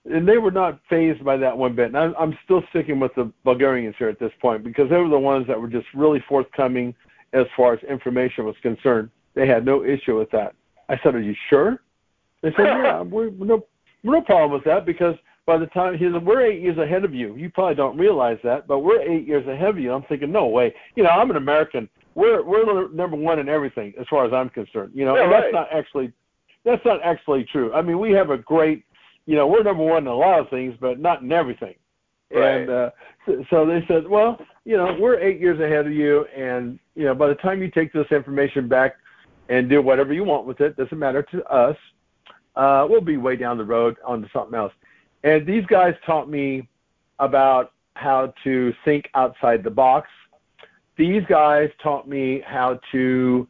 [0.05, 1.87] and they were not phased by that one bit.
[1.87, 5.09] And I'm, I'm still sticking with the Bulgarians here at this point because they were
[5.09, 6.93] the ones that were just really forthcoming
[7.31, 9.09] as far as information was concerned.
[9.35, 10.55] They had no issue with that.
[10.89, 11.81] I said, "Are you sure?"
[12.41, 13.65] They said, "Yeah, we're no
[14.03, 15.15] no problem with that because
[15.45, 17.35] by the time he said, we're eight years ahead of you.
[17.35, 20.47] You probably don't realize that, but we're eight years ahead of you." I'm thinking, "No
[20.47, 21.89] way." You know, I'm an American.
[22.15, 24.91] We're we're number one in everything as far as I'm concerned.
[24.93, 25.41] You know, yeah, and right.
[25.41, 26.11] that's not actually
[26.63, 27.73] that's not actually true.
[27.73, 28.85] I mean, we have a great
[29.25, 31.75] you know, we're number one in a lot of things, but not in everything.
[32.31, 32.61] Right.
[32.61, 32.89] And uh,
[33.25, 37.05] so, so they said, well, you know, we're eight years ahead of you, and you
[37.05, 38.95] know, by the time you take this information back
[39.49, 41.77] and do whatever you want with it, doesn't matter to us.
[42.55, 44.73] Uh, we'll be way down the road onto something else.
[45.23, 46.67] And these guys taught me
[47.19, 50.09] about how to think outside the box.
[50.97, 53.47] These guys taught me how to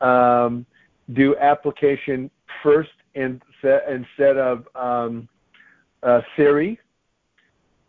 [0.00, 0.66] um,
[1.12, 2.30] do application
[2.62, 5.28] first and instead of um,
[6.02, 6.78] uh, theory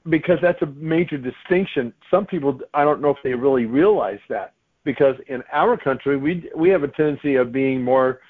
[0.10, 1.94] because that's a major distinction.
[2.10, 4.54] Some people, I don't know if they really realize that
[4.88, 8.22] because in our country, we we have a tendency of being more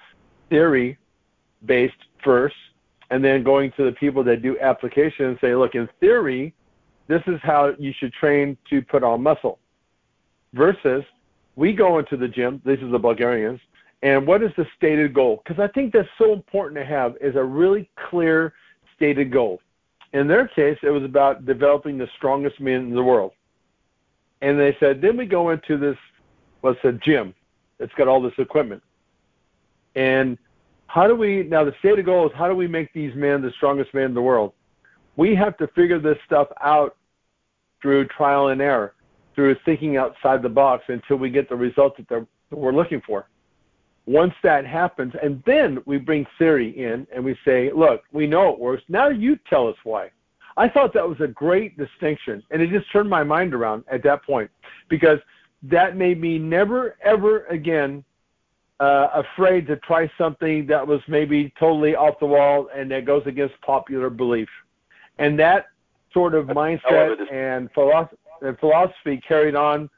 [0.49, 0.97] theory
[1.65, 2.55] based first,
[3.11, 6.53] and then going to the people that do application and say, look, in theory,
[7.07, 9.59] this is how you should train to put on muscle.
[10.53, 11.03] Versus,
[11.55, 12.61] we go into the gym.
[12.65, 13.59] this is the Bulgarians
[14.03, 15.41] and what is the stated goal?
[15.43, 18.53] Because I think that's so important to have is a really clear
[18.95, 19.59] stated goal.
[20.13, 23.31] In their case, it was about developing the strongest men in the world.
[24.41, 25.97] And they said, then we go into this,
[26.61, 27.33] what's a gym.
[27.79, 28.81] It's got all this equipment.
[29.95, 30.37] And
[30.87, 33.41] how do we, now the state stated goal is how do we make these men
[33.41, 34.53] the strongest men in the world?
[35.15, 36.95] We have to figure this stuff out
[37.81, 38.93] through trial and error,
[39.35, 43.27] through thinking outside the box until we get the results that, that we're looking for.
[44.05, 48.53] Once that happens, and then we bring theory in and we say, look, we know
[48.53, 48.83] it works.
[48.87, 50.11] Now you tell us why.
[50.55, 54.01] I thought that was a great distinction, and it just turned my mind around at
[54.03, 54.49] that point
[54.89, 55.19] because
[55.63, 58.03] that made me never, ever again
[58.79, 63.23] uh, afraid to try something that was maybe totally off the wall and that goes
[63.25, 64.49] against popular belief.
[65.17, 65.67] And that
[66.13, 69.89] sort of mindset and philosophy, and philosophy carried on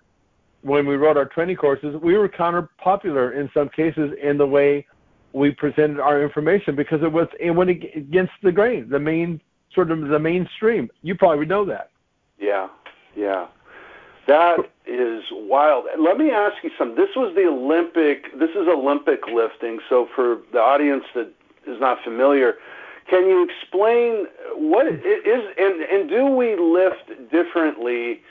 [0.61, 4.45] when we wrote our training courses, we were counter popular in some cases in the
[4.45, 4.85] way
[5.33, 9.39] we presented our information because it was it went against the grain, the main
[9.73, 10.89] sort of the mainstream.
[11.01, 11.91] You probably know that.
[12.39, 12.67] Yeah,
[13.15, 13.47] yeah,
[14.29, 15.85] that is wild.
[15.97, 16.95] Let me ask you something.
[16.95, 18.31] This was the Olympic.
[18.39, 19.79] This is Olympic lifting.
[19.89, 21.31] So for the audience that
[21.67, 22.55] is not familiar,
[23.09, 28.21] can you explain what is and and do we lift differently?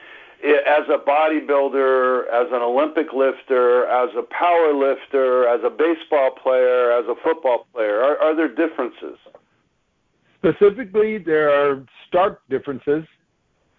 [0.41, 6.93] as a bodybuilder, as an Olympic lifter, as a power lifter, as a baseball player,
[6.93, 8.01] as a football player?
[8.01, 9.19] Are, are there differences?
[10.39, 13.05] Specifically, there are stark differences,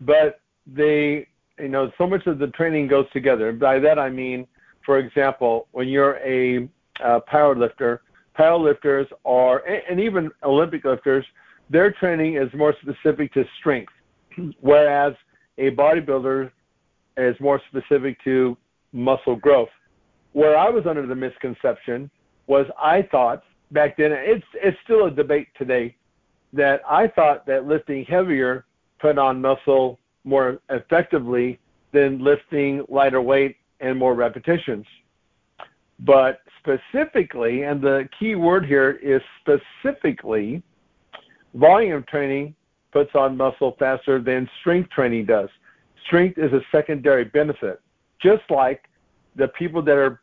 [0.02, 1.29] but they,
[1.60, 3.52] you know, so much of the training goes together.
[3.52, 4.48] By that I mean,
[4.86, 6.68] for example, when you're a
[7.04, 8.02] uh, power lifter,
[8.34, 11.26] power lifters are, and even Olympic lifters,
[11.70, 13.94] their training is more specific to strength,
[14.62, 15.14] whereas
[15.58, 16.52] a bodybuilder
[17.18, 18.58] is more specific to
[18.94, 19.70] muscle growth.
[20.34, 22.10] where I was under the misconception
[22.48, 25.96] was I thought back then it's it's still a debate today
[26.54, 28.66] that I thought that lifting heavier
[29.00, 31.60] put on muscle more effectively
[31.92, 34.86] than lifting lighter weight and more repetitions.
[36.00, 40.62] But specifically, and the key word here is specifically,
[41.54, 42.56] volume training
[42.92, 45.50] puts on muscle faster than strength training does.
[46.06, 47.82] Strength is a secondary benefit.
[48.22, 48.86] Just like
[49.36, 50.22] the people that are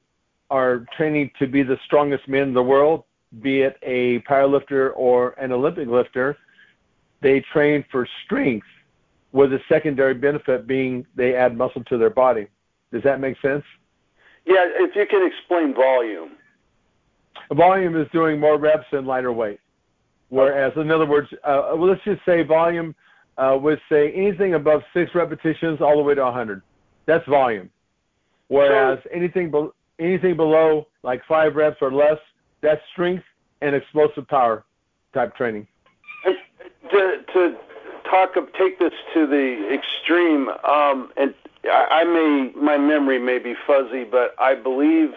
[0.49, 3.03] are training to be the strongest men in the world,
[3.43, 6.37] be it a powerlifter or an Olympic lifter,
[7.21, 8.67] they train for strength
[9.37, 12.49] with a secondary benefit being they add muscle to their body.
[12.91, 13.63] Does that make sense?
[14.47, 16.31] Yeah, if you can explain volume.
[17.53, 19.61] Volume is doing more reps in lighter weight.
[20.31, 22.95] Whereas, in other words, uh, well, let's just say volume
[23.37, 26.63] uh, would say anything above six repetitions all the way to 100.
[27.05, 27.69] That's volume.
[28.49, 29.69] Whereas so, anything be-
[30.01, 32.19] anything below like five reps or less,
[32.63, 33.25] that's strength
[33.61, 34.65] and explosive power
[35.13, 35.67] type training.
[36.91, 37.57] To, to
[38.11, 43.39] talk of take this to the extreme, um, and I, I may my memory may
[43.39, 45.11] be fuzzy, but I believe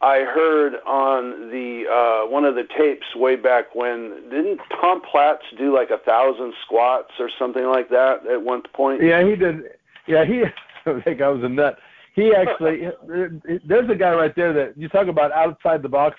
[0.00, 5.42] I heard on the uh, one of the tapes way back when didn't Tom Platz
[5.56, 9.02] do like a thousand squats or something like that at one point?
[9.02, 9.62] Yeah, he did.
[10.06, 10.42] Yeah, he.
[10.86, 11.78] I think I was a nut.
[12.14, 12.88] He actually.
[13.64, 16.16] there's a guy right there that you talk about outside the box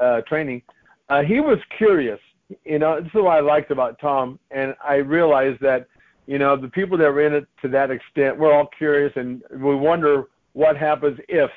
[0.00, 0.62] uh, training.
[1.08, 2.18] Uh, he was curious
[2.64, 5.86] you know, this is what I liked about Tom, and I realized that,
[6.26, 9.42] you know, the people that were in it to that extent, we're all curious, and
[9.50, 11.50] we wonder what happens if.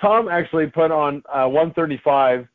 [0.00, 2.48] Tom actually put on uh, 135,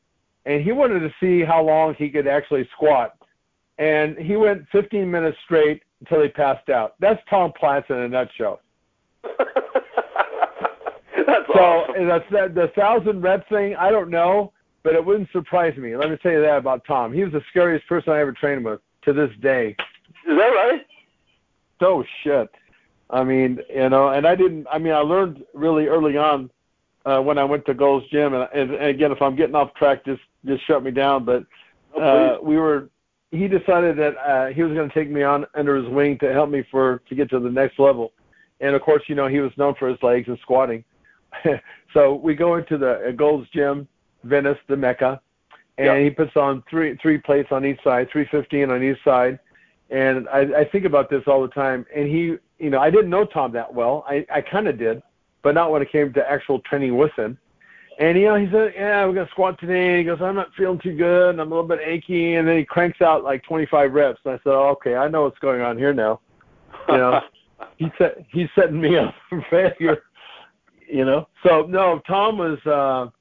[0.46, 3.16] and he wanted to see how long he could actually squat,
[3.78, 6.96] and he went 15 minutes straight until he passed out.
[7.00, 8.60] That's Tom Platz in a nutshell.
[11.28, 12.08] That's so awesome.
[12.08, 13.76] that's that the thousand rep thing.
[13.76, 14.54] I don't know
[14.88, 15.98] but it wouldn't surprise me.
[15.98, 17.12] Let me tell you that about Tom.
[17.12, 19.76] He was the scariest person I ever trained with to this day.
[20.26, 20.88] Is that right?
[21.82, 22.50] Oh shit.
[23.10, 24.66] I mean, you know, and I didn't.
[24.72, 26.50] I mean, I learned really early on
[27.06, 29.74] uh, when I went to Gold's Gym, and, and, and again, if I'm getting off
[29.74, 31.26] track, just just shut me down.
[31.26, 31.44] But
[31.98, 32.90] oh, uh, we were.
[33.32, 36.32] He decided that uh, he was going to take me on under his wing to
[36.32, 38.14] help me for to get to the next level,
[38.62, 40.86] and of course, you know, he was known for his legs and squatting.
[41.94, 43.86] so we go into the uh, Gold's Gym
[44.24, 45.22] Venice, the Mecca,
[45.78, 45.98] and yep.
[45.98, 49.40] he puts on three three plates on each side, 315 on each side.
[49.90, 51.86] And I, I think about this all the time.
[51.96, 54.04] And he, you know, I didn't know Tom that well.
[54.08, 55.02] I, I kind of did,
[55.44, 57.38] but not when it came to actual training with him.
[58.00, 60.80] And you know, he said, "Yeah, we're gonna squat today." He goes, "I'm not feeling
[60.80, 61.32] too good.
[61.32, 64.20] And I'm a little bit achy." And then he cranks out like 25 reps.
[64.26, 66.20] And I said, oh, "Okay, I know what's going on here now."
[66.90, 67.22] You know,
[67.78, 70.04] he said he's setting me up for failure.
[70.88, 72.60] You know, so no, Tom was.
[72.66, 73.12] uh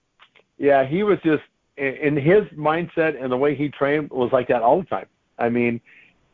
[0.59, 1.43] yeah, he was just
[1.77, 5.07] in his mindset and the way he trained was like that all the time.
[5.39, 5.81] I mean,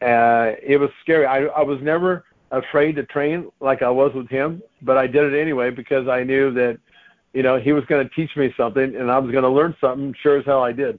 [0.01, 1.27] uh, it was scary.
[1.27, 5.33] I I was never afraid to train like I was with him, but I did
[5.33, 6.79] it anyway because I knew that,
[7.33, 9.75] you know, he was going to teach me something and I was going to learn
[9.81, 10.15] something.
[10.23, 10.99] Sure as hell, I did.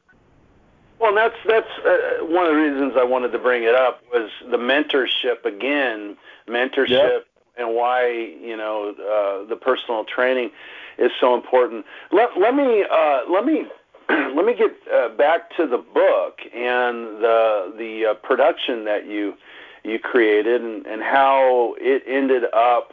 [0.99, 4.29] Well, that's that's uh, one of the reasons I wanted to bring it up was
[4.49, 6.15] the mentorship again,
[6.47, 7.25] mentorship, yep.
[7.57, 10.51] and why you know uh, the personal training
[10.97, 11.85] is so important.
[12.11, 13.65] Let, let me uh, let me
[14.09, 19.35] let me get uh, back to the book and the the uh, production that you
[19.83, 22.91] you created and, and how it ended up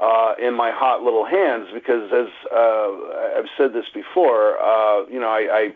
[0.00, 1.68] uh, in my hot little hands.
[1.72, 5.74] Because as uh, I've said this before, uh, you know, I, I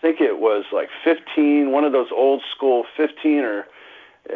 [0.00, 3.66] think it was like 15, one of those old school 15 or
[4.30, 4.34] uh,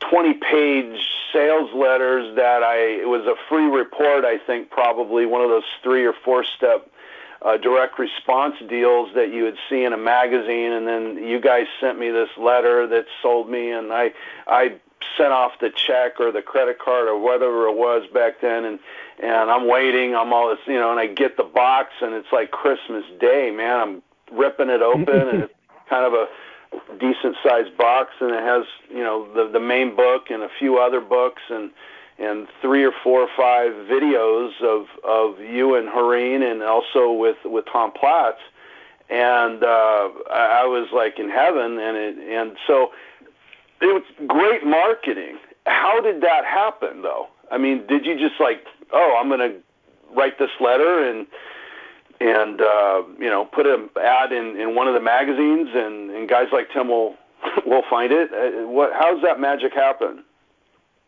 [0.00, 1.00] 20 page
[1.32, 5.64] sales letters that I it was a free report I think probably one of those
[5.82, 6.90] three or four step
[7.42, 11.66] uh, direct response deals that you would see in a magazine and then you guys
[11.80, 14.12] sent me this letter that sold me and I
[14.46, 14.76] I
[15.16, 18.78] sent off the check or the credit card or whatever it was back then and
[19.22, 22.32] and I'm waiting I'm all this you know and I get the box and it's
[22.32, 25.54] like Christmas day man I'm ripping it open and it's
[25.88, 26.26] kind of a
[26.98, 30.78] decent sized box and it has you know the the main book and a few
[30.78, 31.70] other books and
[32.18, 37.36] and three or four or five videos of of you and Horine and also with
[37.44, 38.38] with Tom Platz
[39.10, 42.92] and uh I, I was like in heaven and it and so
[43.80, 45.38] it was great marketing.
[45.66, 47.28] How did that happen though?
[47.50, 49.58] I mean did you just like oh I'm going to
[50.16, 51.26] write this letter and
[52.20, 56.28] and uh, you know put an ad in, in one of the magazines, and, and
[56.28, 57.14] guys like Tim will
[57.66, 58.30] will find it.
[58.32, 58.90] Uh, what?
[58.98, 60.24] How's that magic happen?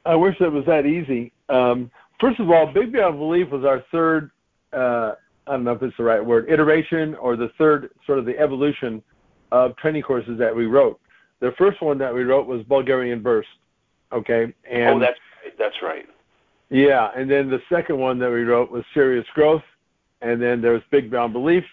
[0.05, 1.33] I wish it was that easy.
[1.49, 1.91] Um,
[2.21, 4.31] first of all, Big Beyond Belief was our third
[4.73, 5.13] uh,
[5.49, 8.39] I don't know if it's the right word, iteration or the third sort of the
[8.39, 9.03] evolution
[9.51, 11.01] of training courses that we wrote.
[11.41, 13.49] The first one that we wrote was Bulgarian Burst.
[14.13, 14.53] Okay.
[14.71, 15.19] And oh, that's.
[15.59, 16.07] That's right.
[16.69, 19.63] Yeah, and then the second one that we wrote was Serious Growth,
[20.23, 21.65] and then there's Big Beyond Belief,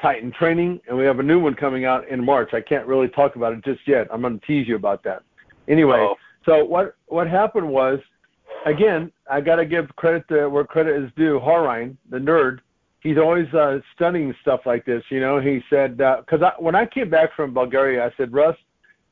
[0.00, 2.50] Titan Training, and we have a new one coming out in March.
[2.52, 4.08] I can't really talk about it just yet.
[4.12, 5.22] I'm going to tease you about that.
[5.68, 6.16] Anyway, oh.
[6.44, 7.98] so what what happened was,
[8.66, 11.38] again, I got to give credit to where credit is due.
[11.38, 12.60] Horine, the nerd,
[13.00, 15.02] he's always uh, studying stuff like this.
[15.10, 18.56] You know, he said because uh, when I came back from Bulgaria, I said, Russ,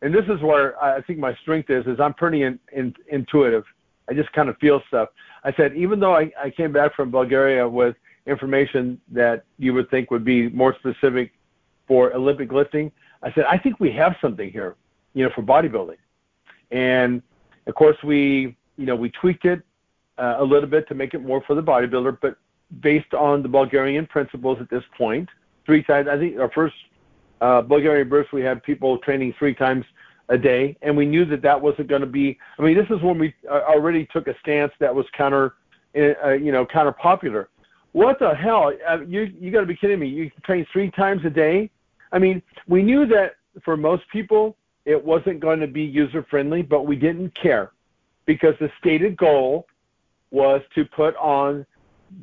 [0.03, 3.65] and this is where I think my strength is, is I'm pretty in, in, intuitive.
[4.09, 5.11] I just kind of feel stuff.
[5.45, 7.97] I said, even though I, I came back from Bulgaria with
[8.29, 11.33] information that you would think would be more specific
[11.87, 14.77] for Olympic lifting, I said, I think we have something here,
[15.15, 15.97] you know, for bodybuilding.
[16.71, 17.23] And
[17.67, 19.63] of course, we, you know, we tweaked it
[20.19, 22.37] uh, a little bit to make it more for the bodybuilder, but
[22.81, 25.29] based on the Bulgarian principles at this point,
[25.65, 26.75] three times, I think our first
[27.41, 29.85] uh, Bulgarian burst, we had people training three times
[30.29, 32.39] a day, and we knew that that wasn't going to be.
[32.59, 35.55] I mean, this is when we uh, already took a stance that was counter,
[35.97, 37.49] uh, you know, counter popular.
[37.93, 38.73] What the hell?
[38.89, 40.09] Uh, you you got to be kidding me!
[40.09, 41.71] You train three times a day.
[42.13, 46.63] I mean, we knew that for most people it wasn't going to be user friendly,
[46.63, 47.73] but we didn't care
[48.25, 49.67] because the stated goal
[50.31, 51.67] was to put on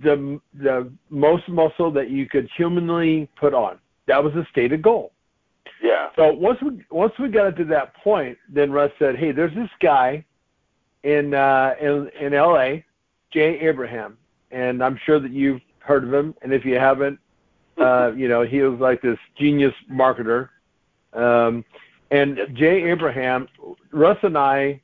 [0.02, 3.80] the the most muscle that you could humanly put on.
[4.08, 5.12] That was the stated goal.
[5.82, 6.10] Yeah.
[6.16, 9.70] So once we once we got to that point, then Russ said, "Hey, there's this
[9.82, 10.26] guy
[11.04, 12.86] in uh, in in L.A.,
[13.32, 14.18] Jay Abraham,
[14.52, 16.36] and I'm sure that you've heard of him.
[16.42, 17.20] And if you haven't,
[17.78, 20.50] uh, you know, he was like this genius marketer.
[21.14, 21.64] Um,
[22.12, 23.48] and Jay Abraham,
[23.92, 24.82] Russ and I,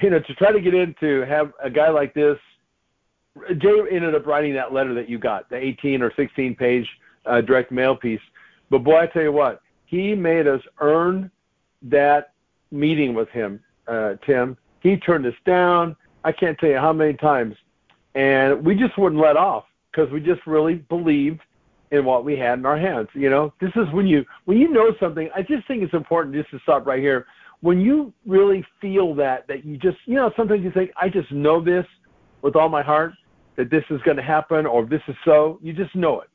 [0.00, 2.38] you know, to try to get in to have a guy like this,
[3.58, 6.88] Jay ended up writing that letter that you got, the 18 or 16 page
[7.26, 8.20] uh, direct mail piece.
[8.70, 11.30] But boy, I tell you what, he made us earn
[11.82, 12.32] that
[12.70, 14.56] meeting with him, uh, Tim.
[14.80, 15.96] He turned us down.
[16.24, 17.54] I can't tell you how many times.
[18.16, 21.40] And we just wouldn't let off because we just really believed
[21.90, 23.08] in what we had in our hands.
[23.14, 25.28] You know, this is when you when you know something.
[25.34, 27.26] I just think it's important just to stop right here.
[27.60, 31.30] When you really feel that that you just you know sometimes you think I just
[31.30, 31.86] know this
[32.42, 33.12] with all my heart
[33.56, 35.58] that this is going to happen or this is so.
[35.62, 36.28] You just know it.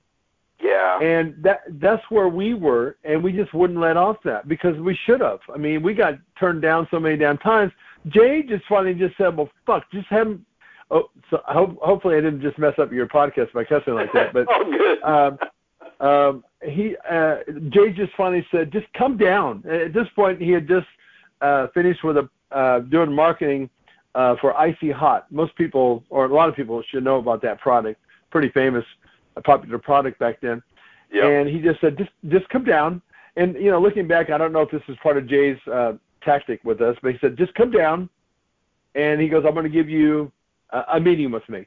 [0.62, 1.00] Yeah.
[1.02, 4.98] And that that's where we were, and we just wouldn't let off that because we
[5.06, 5.40] should have.
[5.54, 7.72] I mean, we got turned down so many damn times.
[8.08, 10.46] Jay just finally just said, "Well, fuck, just have him."
[10.92, 14.34] Oh, so hope, hopefully I didn't just mess up your podcast by cussing like that.
[14.34, 15.02] But oh, good.
[15.04, 15.40] Um,
[16.06, 17.38] um, he uh,
[17.70, 20.88] Jay just finally said, "Just come down." At this point, he had just
[21.40, 23.70] uh, finished with a uh, doing marketing
[24.16, 25.32] uh, for Icy Hot.
[25.32, 28.00] Most people, or a lot of people, should know about that product.
[28.30, 28.86] Pretty famous
[29.38, 30.62] a popular product back then.
[31.14, 31.24] Yep.
[31.24, 33.02] And he just said, just just come down.
[33.38, 35.94] And you know, looking back, I don't know if this is part of Jay's uh,
[36.24, 38.10] tactic with us, but he said, just come down.
[38.96, 40.32] And he goes, I'm going to give you
[40.72, 41.66] a meeting with me.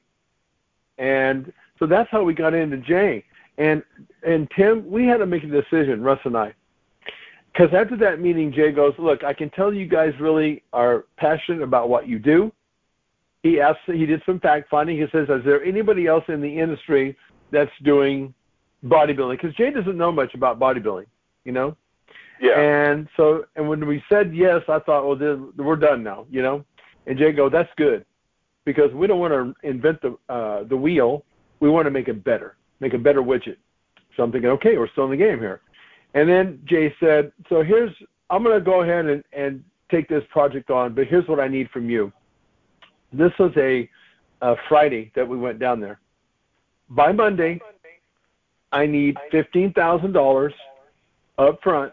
[0.98, 3.24] And so that's how we got into Jay.
[3.58, 3.82] And
[4.26, 6.54] and Tim, we had to make a decision, Russ and I.
[7.52, 11.62] Because after that meeting, Jay goes, look, I can tell you guys really are passionate
[11.62, 12.52] about what you do.
[13.44, 14.96] He asked, he did some fact finding.
[14.96, 17.16] He says, is there anybody else in the industry
[17.52, 18.34] that's doing
[18.84, 21.06] bodybuilding because Jay doesn't know much about bodybuilding,
[21.44, 21.76] you know.
[22.40, 22.58] Yeah.
[22.58, 26.42] And so, and when we said yes, I thought, well, then we're done now, you
[26.42, 26.64] know.
[27.06, 28.04] And Jay goes, that's good,
[28.64, 31.24] because we don't want to invent the uh, the wheel.
[31.60, 33.56] We want to make it better, make a better widget.
[34.16, 35.60] So I'm thinking, okay, we're still in the game here.
[36.14, 37.90] And then Jay said, so here's,
[38.30, 41.48] I'm going to go ahead and, and take this project on, but here's what I
[41.48, 42.12] need from you.
[43.12, 43.88] This was a,
[44.42, 45.98] a Friday that we went down there
[46.90, 47.60] by Monday,
[48.72, 50.52] I need $15,000
[51.38, 51.92] up front.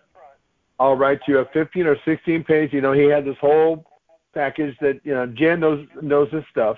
[0.79, 2.73] I'll write you a 15 or 16 page.
[2.73, 3.85] You know, he had this whole
[4.33, 6.77] package that, you know, Jay knows, knows his stuff.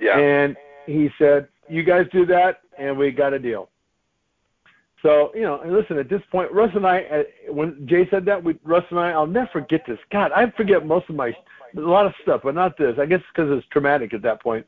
[0.00, 0.18] Yeah.
[0.18, 0.56] And
[0.86, 3.68] he said, you guys do that and we got a deal.
[5.02, 8.24] So, you know, and listen, at this point, Russ and I, uh, when Jay said
[8.24, 9.98] that, we, Russ and I, I'll never forget this.
[10.10, 11.28] God, I forget most of my,
[11.76, 12.96] a lot of stuff, but not this.
[12.98, 14.66] I guess because it's traumatic at that point.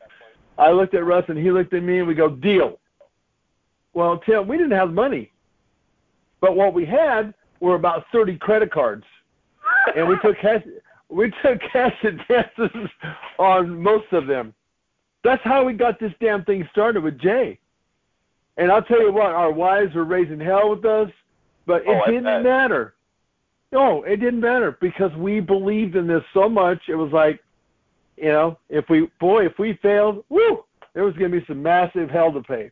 [0.59, 2.79] I looked at Russ and he looked at me and we go, deal.
[3.93, 5.33] Well, Tim, we didn't have money.
[6.41, 9.05] But what we had were about 30 credit cards.
[9.97, 10.63] And we took cash
[11.11, 12.89] we took cash advances
[13.39, 14.55] on most of them.
[15.23, 17.59] That's how we got this damn thing started with Jay.
[18.57, 21.11] And I'll tell you what, our wives were raising hell with us,
[21.67, 22.95] but it oh, didn't matter.
[23.73, 26.79] No, it didn't matter because we believed in this so much.
[26.89, 27.41] It was like,
[28.17, 31.63] you know, if we boy, if we failed, woo, there was going to be some
[31.63, 32.71] massive hell to pay.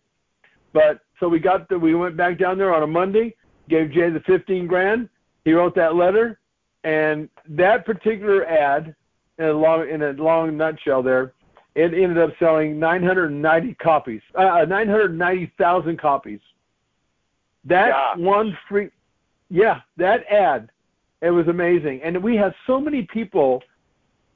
[0.73, 3.35] But So we got the, we went back down there on a Monday,
[3.69, 5.09] gave Jay the 15 grand.
[5.45, 6.38] He wrote that letter,
[6.85, 8.95] and that particular ad,
[9.39, 11.33] in a long in a long nutshell, there,
[11.75, 16.41] it ended up selling 990 copies, uh, 990,000 copies.
[17.65, 18.15] That Yeah.
[18.17, 18.91] one free,
[19.51, 20.71] yeah, that ad,
[21.21, 23.63] it was amazing, and we had so many people.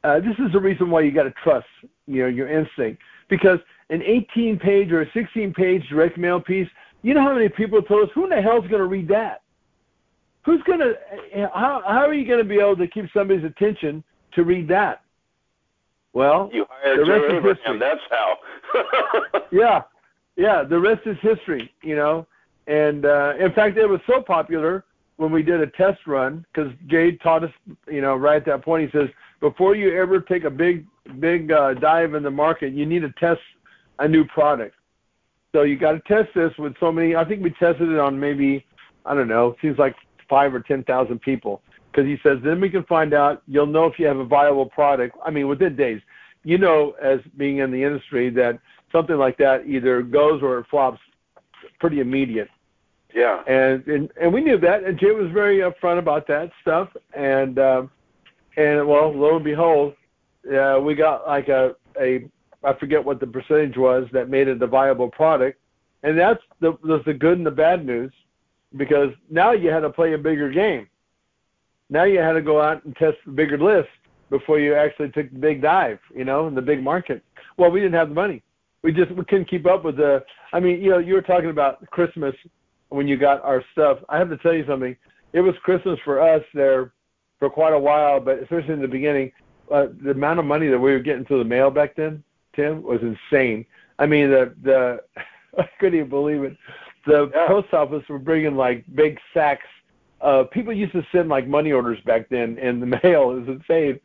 [0.04, 1.68] Uh, this is the reason why you got to trust,
[2.06, 6.68] you know, your instinct, because an 18 page or a 16 page direct mail piece,
[7.02, 9.41] you know how many people told us, who in the hell's going to read that?
[10.44, 10.94] Who's going to,
[11.54, 14.02] how, how are you going to be able to keep somebody's attention
[14.34, 15.02] to read that?
[16.12, 17.78] Well, You hired The Joe is history.
[17.78, 18.36] That's how.
[19.52, 19.82] yeah,
[20.36, 20.62] yeah.
[20.62, 22.26] The rest is history, you know.
[22.66, 24.84] And uh, in fact, it was so popular
[25.16, 27.50] when we did a test run because Jade taught us,
[27.88, 28.90] you know, right at that point.
[28.90, 29.08] He says,
[29.40, 30.86] before you ever take a big,
[31.18, 33.40] big uh, dive in the market, you need to test
[33.98, 34.74] a new product.
[35.52, 37.14] So you got to test this with so many.
[37.14, 38.64] I think we tested it on maybe,
[39.04, 39.94] I don't know, seems like
[40.34, 41.54] five or ten thousand people.
[41.88, 43.34] Because he says, then we can find out.
[43.52, 45.12] You'll know if you have a viable product.
[45.26, 46.00] I mean, within days.
[46.52, 46.78] You know,
[47.12, 48.54] as being in the industry, that
[48.94, 51.00] something like that either goes or it flops
[51.82, 52.50] pretty immediate.
[53.14, 53.36] yeah.
[53.46, 56.88] And and, and we knew that, and Jay was very upfront about that stuff.
[57.14, 57.90] And um,
[58.56, 59.94] and well, lo and behold,
[60.56, 62.28] uh, we got like a a
[62.64, 65.58] I forget what the percentage was that made it a viable product,
[66.02, 68.12] and that's the that's the good and the bad news,
[68.76, 70.88] because now you had to play a bigger game.
[71.90, 73.88] Now you had to go out and test a bigger list
[74.30, 77.22] before you actually took the big dive, you know, in the big market.
[77.58, 78.42] Well, we didn't have the money.
[78.82, 80.24] We just we couldn't keep up with the.
[80.52, 82.34] I mean, you know, you were talking about Christmas
[82.88, 83.98] when you got our stuff.
[84.08, 84.96] I have to tell you something.
[85.32, 86.92] It was Christmas for us there
[87.38, 89.32] for quite a while, but especially in the beginning,
[89.72, 92.22] uh, the amount of money that we were getting through the mail back then,
[92.54, 93.64] Tim, was insane.
[93.98, 95.02] I mean, the the
[95.58, 96.56] I couldn't even believe it.
[97.06, 97.46] The Yeah.
[97.46, 99.66] post office were bringing like big sacks.
[100.20, 103.32] Uh, people used to send like money orders back then in the mail.
[103.32, 103.98] It was insane,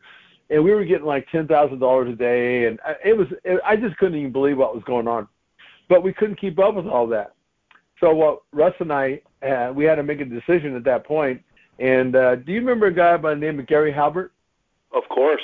[0.49, 3.27] and we were getting like ten thousand dollars a day, and it was.
[3.43, 5.27] It, I just couldn't even believe what was going on,
[5.89, 7.33] but we couldn't keep up with all that.
[7.99, 11.41] So what Russ and I, uh, we had to make a decision at that point.
[11.79, 14.31] And uh, do you remember a guy by the name of Gary Halbert?
[14.91, 15.41] Of course.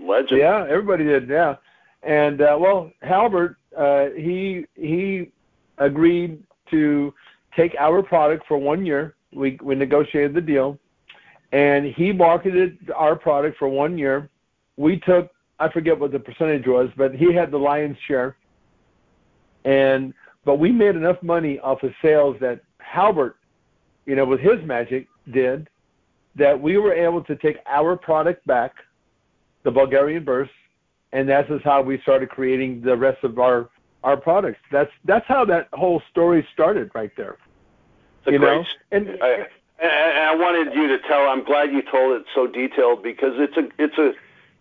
[0.00, 0.40] Legend.
[0.40, 1.28] Yeah, everybody did.
[1.28, 1.56] Yeah,
[2.02, 5.30] and uh, well, Halbert, uh, he he
[5.78, 7.14] agreed to
[7.56, 9.14] take our product for one year.
[9.32, 10.78] We we negotiated the deal,
[11.52, 14.30] and he marketed our product for one year.
[14.76, 18.36] We took I forget what the percentage was, but he had the lion's share.
[19.64, 20.12] And
[20.44, 23.36] but we made enough money off of sales that Halbert,
[24.04, 25.68] you know, with his magic did
[26.36, 28.74] that we were able to take our product back,
[29.64, 30.52] the Bulgarian burst,
[31.12, 33.70] and that's how we started creating the rest of our
[34.06, 34.60] our products.
[34.70, 37.36] That's that's how that whole story started right there.
[38.20, 39.46] It's a you great know, and I,
[40.30, 41.28] I wanted you to tell.
[41.28, 44.14] I'm glad you told it so detailed because it's a it's a,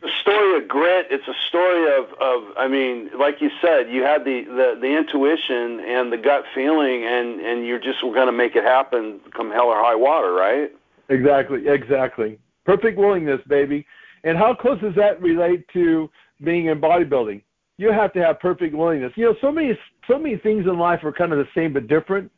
[0.05, 1.07] a story of grit.
[1.11, 2.57] It's a story of of.
[2.57, 7.05] I mean, like you said, you had the the, the intuition and the gut feeling,
[7.05, 10.71] and and you're just going to make it happen, come hell or high water, right?
[11.09, 12.39] Exactly, exactly.
[12.65, 13.85] Perfect willingness, baby.
[14.23, 16.09] And how close does that relate to
[16.43, 17.43] being in bodybuilding?
[17.78, 19.11] You have to have perfect willingness.
[19.15, 21.88] You know, so many so many things in life are kind of the same but
[21.88, 22.32] different.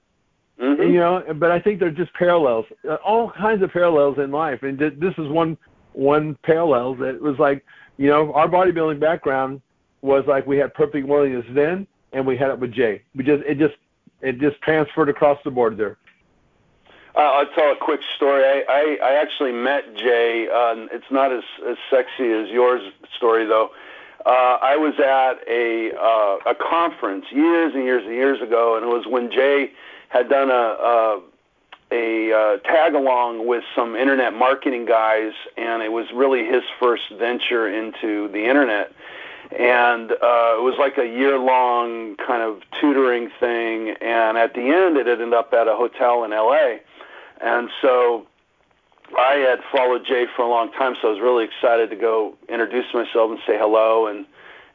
[0.59, 2.65] hmm You know, but I think they're just parallels.
[2.87, 5.57] Uh, All kinds of parallels in life, and this is one
[5.93, 7.65] one parallel that was like,
[7.97, 9.61] you know, our bodybuilding background
[10.01, 13.01] was like we had perfect willingness then, and we had it with Jay.
[13.15, 13.75] We just it just
[14.21, 15.97] it just transferred across the board there.
[17.15, 18.43] Uh, I'll tell a quick story.
[18.43, 20.47] I, I, I actually met Jay.
[20.53, 22.81] Uh, it's not as, as sexy as yours
[23.15, 23.71] story though.
[24.25, 28.85] Uh, I was at a uh, a conference years and years and years ago, and
[28.85, 29.71] it was when Jay
[30.09, 31.21] had done a a,
[31.91, 37.03] a uh, tag along with some internet marketing guys, and it was really his first
[37.17, 38.91] venture into the internet.
[39.57, 44.61] And uh, it was like a year long kind of tutoring thing, and at the
[44.61, 46.79] end, it ended up at a hotel in LA.
[47.39, 48.27] And so
[49.17, 52.35] I had followed Jay for a long time, so I was really excited to go
[52.49, 54.07] introduce myself and say hello.
[54.07, 54.25] And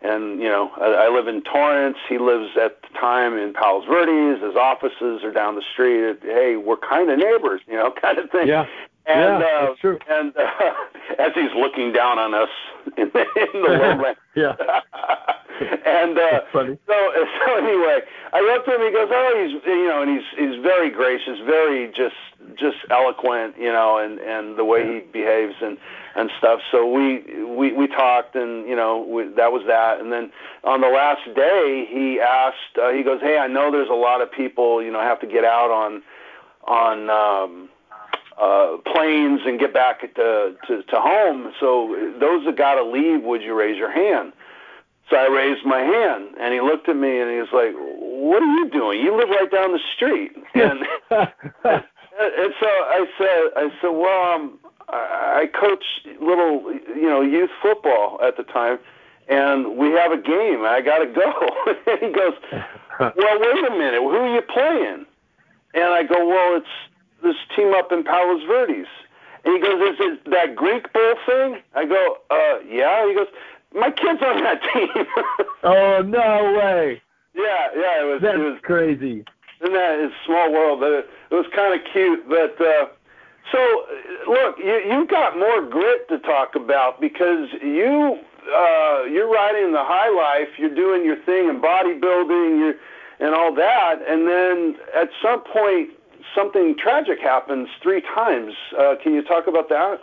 [0.00, 1.98] and you know, I, I live in Torrance.
[2.08, 4.42] He lives at the time in Palos Verdes.
[4.42, 6.18] His offices are down the street.
[6.22, 8.48] Hey, we're kind of neighbors, you know, kind of thing.
[8.48, 8.66] Yeah.
[9.06, 9.98] And yeah, uh, true.
[10.08, 10.42] and uh,
[11.18, 12.48] as he's looking down on us
[12.96, 14.16] in the, in the lowland.
[14.36, 14.54] Yeah.
[15.84, 16.78] and uh, funny.
[16.86, 17.10] so
[17.46, 18.00] so anyway,
[18.32, 18.80] I went to him.
[18.86, 22.14] He goes, "Oh, he's you know," and he's he's very gracious, very just
[22.58, 25.76] just eloquent, you know, and and the way he behaves and
[26.14, 26.60] and stuff.
[26.70, 30.00] So we we we talked, and you know, we, that was that.
[30.00, 30.30] And then
[30.64, 34.20] on the last day, he asked, uh, he goes, "Hey, I know there's a lot
[34.22, 36.02] of people, you know, have to get out on
[36.68, 37.68] on." um
[38.38, 41.52] uh, planes and get back to, to, to home.
[41.60, 44.32] So those that got to leave, would you raise your hand?
[45.10, 48.42] So I raised my hand, and he looked at me and he was like, "What
[48.42, 49.00] are you doing?
[49.00, 54.58] You live right down the street." And and so I said, "I said, well, um,
[54.88, 55.84] I coach
[56.20, 58.78] little, you know, youth football at the time,
[59.28, 60.64] and we have a game.
[60.64, 61.32] I got to go."
[61.92, 62.34] and he goes,
[62.98, 64.00] "Well, wait a minute.
[64.00, 65.06] Who are you playing?"
[65.74, 66.91] And I go, "Well, it's
[67.22, 68.88] this team up in Palos Verdes."
[69.44, 73.28] And he goes, "Is it that Greek bowl thing?" I go, "Uh, yeah." He goes,
[73.74, 75.06] "My kid's on that team."
[75.64, 77.02] oh no way!
[77.34, 78.20] Yeah, yeah, it was.
[78.22, 79.24] That's it was, crazy.
[79.60, 80.80] Isn't that is small world?
[80.80, 82.28] But it, it was kind of cute.
[82.28, 82.86] But uh,
[83.50, 83.58] so
[84.28, 88.18] look, you you got more grit to talk about because you
[88.54, 90.48] uh, you're riding the high life.
[90.58, 92.58] You're doing your thing in bodybuilding.
[92.58, 92.74] You're
[93.20, 95.90] and all that, and then at some point
[96.34, 98.52] something tragic happens three times.
[98.78, 100.00] Uh, can you talk about that?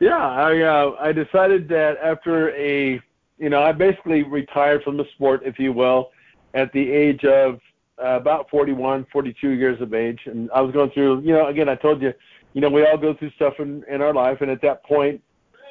[0.00, 3.00] Yeah, I uh, I decided that after a
[3.38, 6.10] you know I basically retired from the sport, if you will,
[6.54, 7.60] at the age of
[8.02, 11.68] uh, about 41, 42 years of age, and I was going through you know again
[11.68, 12.12] I told you
[12.52, 15.22] you know we all go through stuff in in our life, and at that point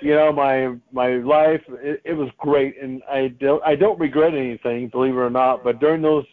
[0.02, 4.34] you know my my life it, it was great, and I don't I don't regret
[4.34, 6.26] anything, believe it or not, but during those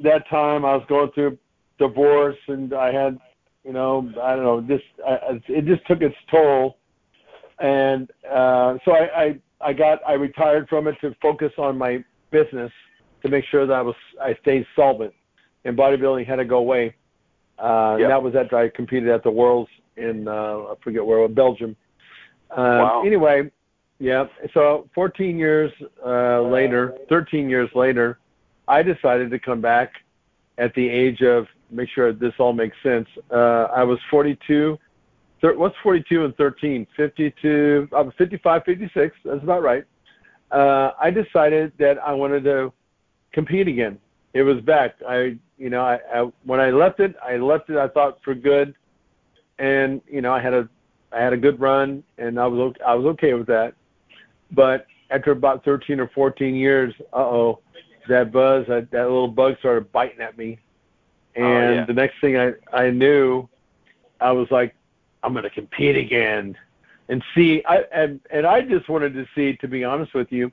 [0.00, 1.38] that time I was going through
[1.78, 3.18] divorce and I had,
[3.64, 6.78] you know, I don't know, just I, it just took its toll,
[7.58, 12.04] and uh, so I, I I got I retired from it to focus on my
[12.30, 12.70] business
[13.22, 15.14] to make sure that I was I stayed solvent,
[15.64, 16.94] and bodybuilding had to go away.
[17.58, 18.08] Uh, yep.
[18.10, 21.76] That was after I competed at the Worlds in uh, I forget where Belgium.
[22.50, 23.02] Uh, wow.
[23.04, 23.50] Anyway,
[23.98, 24.24] yeah.
[24.52, 25.72] So 14 years
[26.04, 28.18] uh, later, 13 years later,
[28.68, 29.92] I decided to come back
[30.58, 33.08] at the age of make sure this all makes sense.
[33.30, 34.78] Uh, I was 42.
[35.40, 36.86] Thir- what's 42 and 13?
[36.96, 37.88] 52.
[37.94, 39.16] I was 55, 56.
[39.24, 39.84] That's about right.
[40.50, 42.72] Uh, I decided that I wanted to
[43.32, 43.98] compete again.
[44.32, 44.96] It was back.
[45.08, 47.76] I, you know, I, I when I left it, I left it.
[47.76, 48.74] I thought for good,
[49.58, 50.68] and you know, I had a,
[51.12, 53.74] I had a good run, and I was, I was okay with that.
[54.50, 57.60] But after about 13 or 14 years, uh oh,
[58.08, 60.58] that buzz, that, that little bug started biting at me,
[61.36, 61.84] and oh, yeah.
[61.84, 63.48] the next thing I I knew,
[64.20, 64.74] I was like,
[65.22, 66.56] I'm going to compete again,
[67.08, 67.62] and see.
[67.66, 70.50] I and and I just wanted to see, to be honest with you,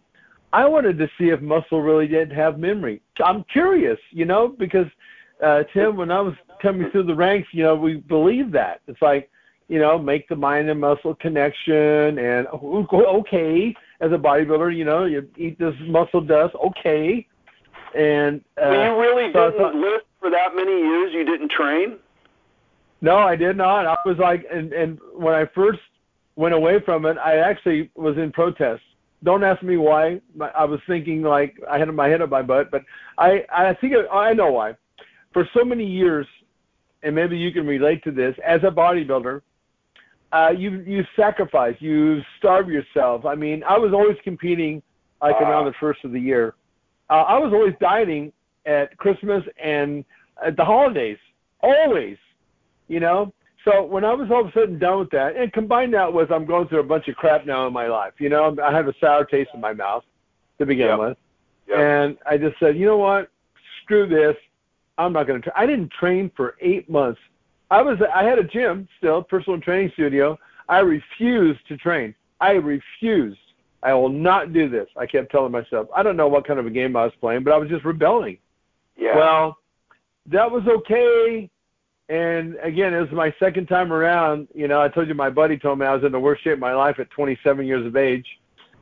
[0.54, 3.02] I wanted to see if muscle really did have memory.
[3.24, 4.88] I'm curious, you know, because
[5.44, 9.02] uh, Tim, when I was coming through the ranks, you know, we believe that it's
[9.02, 9.30] like,
[9.68, 15.06] you know, make the mind and muscle connection, and okay, as a bodybuilder, you know,
[15.06, 17.26] you eat this muscle dust, okay,
[17.98, 21.14] and uh, well, you really so didn't thought, for that many years.
[21.14, 21.98] You didn't train.
[23.02, 23.86] No, I did not.
[23.86, 25.80] I was like, and and when I first
[26.36, 28.84] went away from it, I actually was in protest.
[29.24, 30.22] Don't ask me why.
[30.56, 32.84] I was thinking like I had my head up my butt, but
[33.18, 34.76] I I think I know why.
[35.34, 36.28] For so many years,
[37.04, 39.42] and maybe you can relate to this as a bodybuilder.
[40.32, 43.26] Uh, you you sacrifice, you starve yourself.
[43.26, 44.82] I mean, I was always competing
[45.22, 45.44] like Ah.
[45.50, 46.54] around the first of the year.
[47.10, 48.32] Uh, I was always dieting
[48.66, 50.06] at Christmas and
[50.46, 51.18] at the holidays,
[51.62, 52.18] always,
[52.88, 53.34] you know.
[53.64, 56.32] So when I was all of a sudden done with that, and combine that with
[56.32, 58.88] I'm going through a bunch of crap now in my life, you know, I have
[58.88, 60.04] a sour taste in my mouth
[60.58, 61.00] to begin Yep.
[61.00, 61.18] with,
[61.68, 61.78] Yep.
[61.78, 63.30] and I just said, you know what,
[63.84, 64.36] screw this,
[64.98, 65.50] I'm not going to.
[65.50, 65.60] Tra-.
[65.60, 67.20] I didn't train for eight months.
[67.70, 70.38] I was I had a gym still, personal training studio.
[70.68, 72.14] I refused to train.
[72.40, 73.40] I refused.
[73.84, 74.88] I will not do this.
[74.98, 75.88] I kept telling myself.
[75.96, 77.86] I don't know what kind of a game I was playing, but I was just
[77.86, 78.38] rebelling.
[79.02, 79.16] Yeah.
[79.18, 79.58] Well,
[80.28, 81.50] that was okay.
[82.08, 84.48] And again, it was my second time around.
[84.54, 86.54] You know, I told you my buddy told me I was in the worst shape
[86.54, 88.26] of my life at 27 years of age.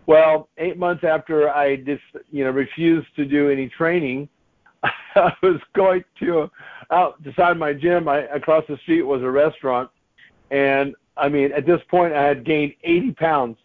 [0.08, 2.02] Well, eight months after I just,
[2.32, 4.28] you know, refused to do any training,
[4.84, 6.50] I was going to
[6.92, 8.08] out beside my gym.
[8.08, 9.90] I, across the street was a restaurant,
[10.50, 13.58] and I mean, at this point, I had gained 80 pounds.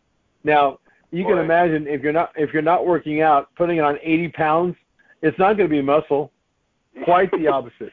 [0.42, 0.80] Now,
[1.10, 4.76] you can imagine if you're not if you're not working out, putting on 80 pounds,
[5.22, 6.30] it's not going to be muscle.
[7.02, 7.92] Quite the opposite.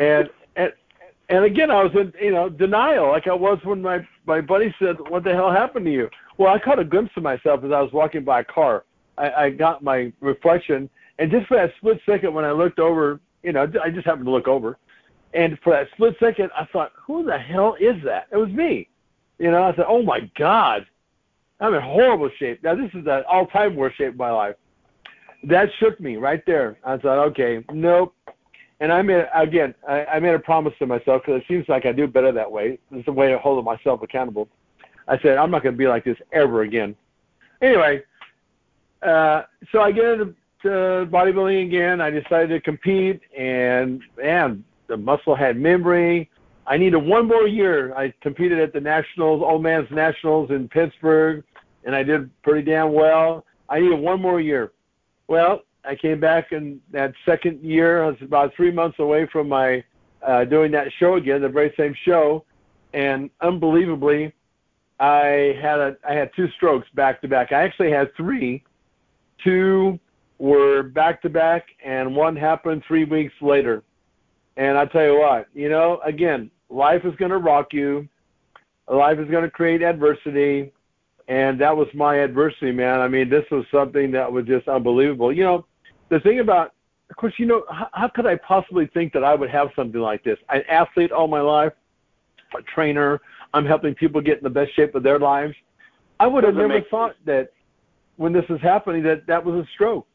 [0.00, 0.72] and and
[1.28, 4.74] and again, I was in you know denial, like I was when my my buddy
[4.78, 7.72] said, "What the hell happened to you?" Well, I caught a glimpse of myself as
[7.72, 8.84] I was walking by a car.
[9.18, 10.88] I, I got my reflection,
[11.18, 14.24] and just for that split second when I looked over, you know, I just happened
[14.24, 14.78] to look over.
[15.34, 18.26] And for that split second, I thought, who the hell is that?
[18.32, 18.88] It was me.
[19.38, 20.86] You know, I said, oh my God,
[21.60, 22.62] I'm in horrible shape.
[22.62, 24.56] Now, this is the all time worst shape of my life.
[25.44, 26.78] That shook me right there.
[26.84, 28.14] I thought, okay, nope.
[28.80, 31.86] And I made, again, I, I made a promise to myself because it seems like
[31.86, 32.78] I do better that way.
[32.90, 34.48] It's a way of holding myself accountable.
[35.06, 36.94] I said, I'm not going to be like this ever again.
[37.60, 38.02] Anyway,
[39.02, 40.34] uh, so I get into
[40.64, 42.00] bodybuilding again.
[42.00, 46.30] I decided to compete, and man, the muscle had memory.
[46.66, 47.94] I needed one more year.
[47.94, 51.42] I competed at the Nationals, Old Man's Nationals in Pittsburgh,
[51.84, 53.44] and I did pretty damn well.
[53.68, 54.72] I needed one more year.
[55.30, 58.02] Well, I came back in that second year.
[58.02, 59.84] I was about three months away from my
[60.26, 62.44] uh, doing that show again, the very same show,
[62.94, 64.34] and unbelievably,
[64.98, 67.52] I had a I had two strokes back to back.
[67.52, 68.64] I actually had three.
[69.44, 70.00] Two
[70.38, 73.84] were back to back, and one happened three weeks later.
[74.56, 78.08] And I tell you what, you know, again, life is going to rock you.
[78.88, 80.72] Life is going to create adversity,
[81.30, 82.98] and that was my adversity, man.
[82.98, 85.32] I mean, this was something that was just unbelievable.
[85.32, 85.66] You know,
[86.08, 86.74] the thing about,
[87.08, 90.00] of course, you know, how, how could I possibly think that I would have something
[90.00, 90.38] like this?
[90.48, 91.72] An athlete all my life,
[92.58, 93.20] a trainer.
[93.54, 95.54] I'm helping people get in the best shape of their lives.
[96.18, 97.52] I would have never thought that
[98.16, 100.08] when this was happening that that was a stroke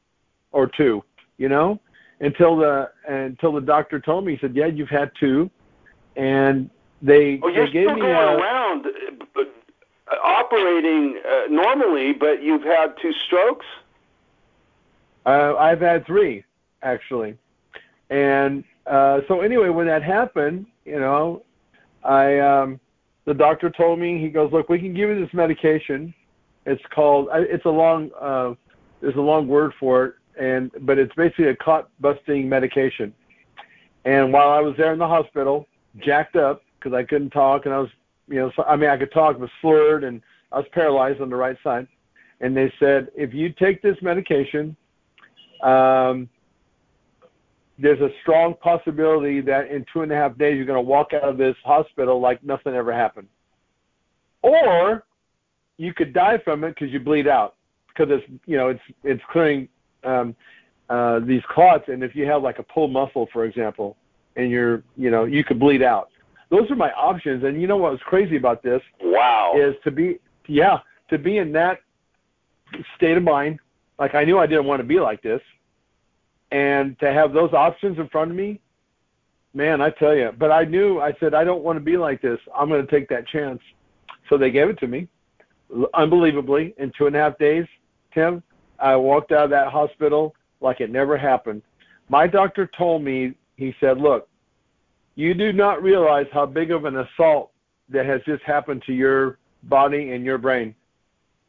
[0.52, 1.02] or two,
[1.38, 1.80] you know,
[2.20, 4.34] until the until the doctor told me.
[4.34, 5.50] He said, "Yeah, you've had two,
[6.18, 6.70] and
[7.02, 9.42] they oh, you're they gave still me going a, around uh,
[10.24, 13.66] operating uh, normally, but you've had two strokes.
[15.26, 16.44] Uh, I've had three
[16.84, 17.38] actually,
[18.10, 21.44] and uh, so anyway, when that happened, you know,
[22.04, 22.80] I um,
[23.26, 26.14] the doctor told me he goes, look, we can give you this medication.
[26.66, 28.54] It's called it's a long uh,
[29.02, 33.14] there's a long word for it, and but it's basically a clot busting medication.
[34.06, 37.74] And while I was there in the hospital, jacked up because I couldn't talk and
[37.74, 37.90] I was
[38.28, 40.22] you know so, I mean I could talk but slurred and
[40.52, 41.88] I was paralyzed on the right side.
[42.42, 44.76] And they said if you take this medication,
[45.64, 46.30] um,
[47.78, 51.14] there's a strong possibility that in two and a half days you're going to walk
[51.14, 53.28] out of this hospital like nothing ever happened.
[54.42, 55.04] Or
[55.78, 57.56] you could die from it because you bleed out
[57.90, 59.68] because it's you know it's it's clearing
[60.04, 60.36] um,
[60.90, 63.98] uh, these clots, and if you have like a pulled muscle, for example,
[64.36, 66.10] and you're you know you could bleed out.
[66.50, 68.82] Those are my options, and you know what was crazy about this?
[69.02, 69.54] Wow.
[69.58, 70.80] Is to be yeah
[71.10, 71.80] to be in that
[72.96, 73.60] state of mind.
[73.98, 75.42] Like I knew I didn't want to be like this,
[76.52, 78.60] and to have those options in front of me,
[79.54, 80.32] man, I tell you.
[80.38, 82.40] But I knew I said I don't want to be like this.
[82.56, 83.62] I'm going to take that chance.
[84.30, 85.08] So they gave it to me,
[85.94, 87.66] unbelievably, in two and a half days.
[88.14, 88.44] Tim,
[88.80, 91.62] I walked out of that hospital like it never happened.
[92.10, 94.28] My doctor told me, he said, look,
[95.16, 97.52] you do not realize how big of an assault
[97.90, 100.76] that has just happened to your body and your brain.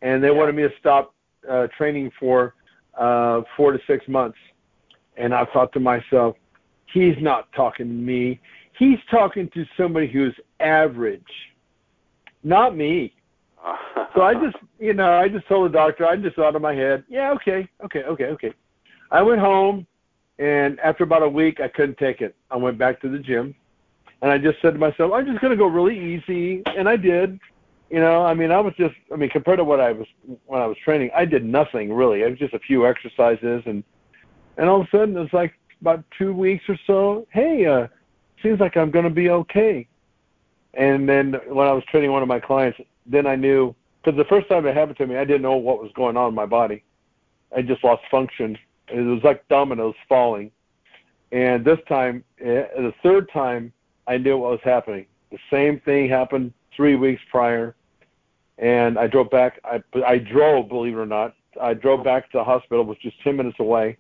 [0.02, 0.34] And they yeah.
[0.34, 1.14] wanted me to stop
[1.48, 2.54] uh, training for
[2.98, 4.38] uh, four to six months.
[5.16, 6.36] And I thought to myself,
[6.92, 8.40] he's not talking to me.
[8.78, 11.22] He's talking to somebody who's average,
[12.44, 13.14] not me.
[14.14, 16.74] so I just, you know, I just told the doctor, I just thought in my
[16.74, 18.52] head, yeah, okay, okay, okay, okay.
[19.10, 19.86] I went home,
[20.39, 22.34] and after about a week, I couldn't take it.
[22.51, 23.55] I went back to the gym,
[24.22, 26.97] and I just said to myself, I'm just going to go really easy, and I
[26.97, 27.39] did.
[27.91, 30.07] You know, I mean, I was just, I mean, compared to what I was
[30.47, 32.22] when I was training, I did nothing really.
[32.22, 33.84] It was just a few exercises, and
[34.57, 37.26] and all of a sudden, it was like about two weeks or so.
[37.30, 37.87] Hey, uh,
[38.43, 39.87] seems like I'm going to be okay.
[40.74, 44.24] And then when I was training one of my clients, then I knew because the
[44.24, 46.47] first time it happened to me, I didn't know what was going on in my
[46.47, 46.84] body.
[47.57, 48.59] I just lost function.
[48.89, 50.51] It was like dominoes falling.
[51.32, 53.72] And this time, eh, the third time,
[54.07, 55.07] I knew what was happening.
[55.30, 57.74] The same thing happened three weeks prior,
[58.59, 59.59] and I drove back.
[59.64, 63.12] I I drove, believe it or not, I drove back to the hospital, which was
[63.24, 63.97] ten minutes away,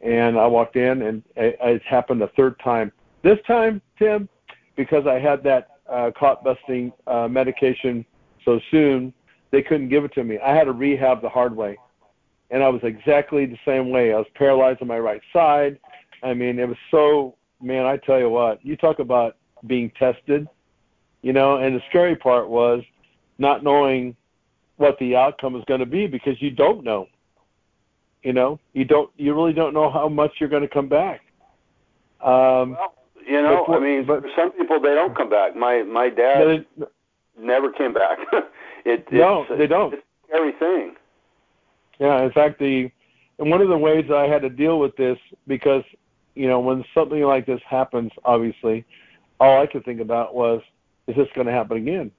[0.00, 2.92] and I walked in, and it, it happened a third time.
[3.22, 4.28] This time, Tim,
[4.76, 8.06] because I had that uh, clot busting uh, medication
[8.44, 9.12] so soon,
[9.50, 10.38] they couldn't give it to me.
[10.38, 11.76] I had to rehab the hard way.
[12.50, 14.12] And I was exactly the same way.
[14.12, 15.78] I was paralyzed on my right side.
[16.22, 19.36] I mean, it was so, man, I tell you what, you talk about
[19.66, 20.48] being tested,
[21.22, 22.82] you know, and the scary part was
[23.38, 24.16] not knowing
[24.76, 27.06] what the outcome is going to be because you don't know.
[28.22, 31.20] You know, you don't, you really don't know how much you're going to come back.
[32.20, 32.94] Um, well,
[33.24, 35.54] you know, but, I mean, but, some people they don't come back.
[35.54, 36.64] My my dad
[37.38, 38.18] never came back.
[38.84, 39.94] it, no, they don't.
[39.94, 40.96] It's a scary thing.
[41.98, 42.90] Yeah, in fact, the
[43.38, 45.84] and one of the ways I had to deal with this because
[46.38, 48.84] you know, when something like this happens, obviously,
[49.40, 50.62] all I could think about was,
[51.08, 52.12] is this going to happen again?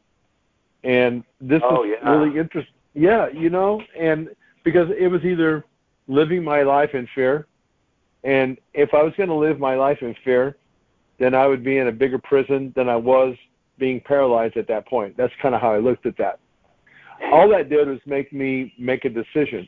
[0.83, 2.09] And this oh, is yeah.
[2.09, 2.73] really interesting.
[2.93, 4.27] Yeah, you know, and
[4.65, 5.63] because it was either
[6.09, 7.47] living my life in fear,
[8.25, 10.57] and if I was going to live my life in fear,
[11.17, 13.37] then I would be in a bigger prison than I was
[13.77, 15.15] being paralyzed at that point.
[15.15, 16.39] That's kind of how I looked at that.
[17.31, 19.67] All that did was make me make a decision.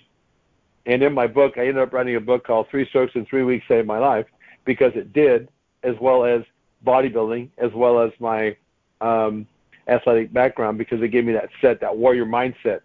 [0.85, 3.43] And in my book, I ended up writing a book called Three Strokes in Three
[3.43, 4.25] Weeks Saved My Life
[4.65, 5.49] because it did,
[5.83, 6.41] as well as
[6.85, 8.55] bodybuilding, as well as my
[8.99, 9.47] um,
[9.87, 12.81] athletic background, because it gave me that set, that warrior mindset.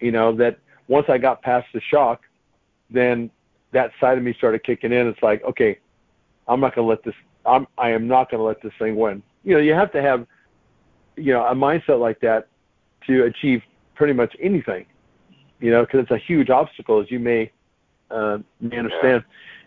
[0.00, 2.22] You know, that once I got past the shock,
[2.90, 3.30] then
[3.72, 5.06] that side of me started kicking in.
[5.06, 5.78] It's like, okay,
[6.46, 7.14] I'm not going to let this.
[7.46, 7.66] I'm.
[7.78, 9.22] I am not going to let this thing win.
[9.44, 10.26] You know, you have to have,
[11.16, 12.48] you know, a mindset like that
[13.06, 13.62] to achieve
[13.94, 14.86] pretty much anything.
[15.60, 17.50] You know, because it's a huge obstacle, as you may
[18.10, 19.24] uh, may understand.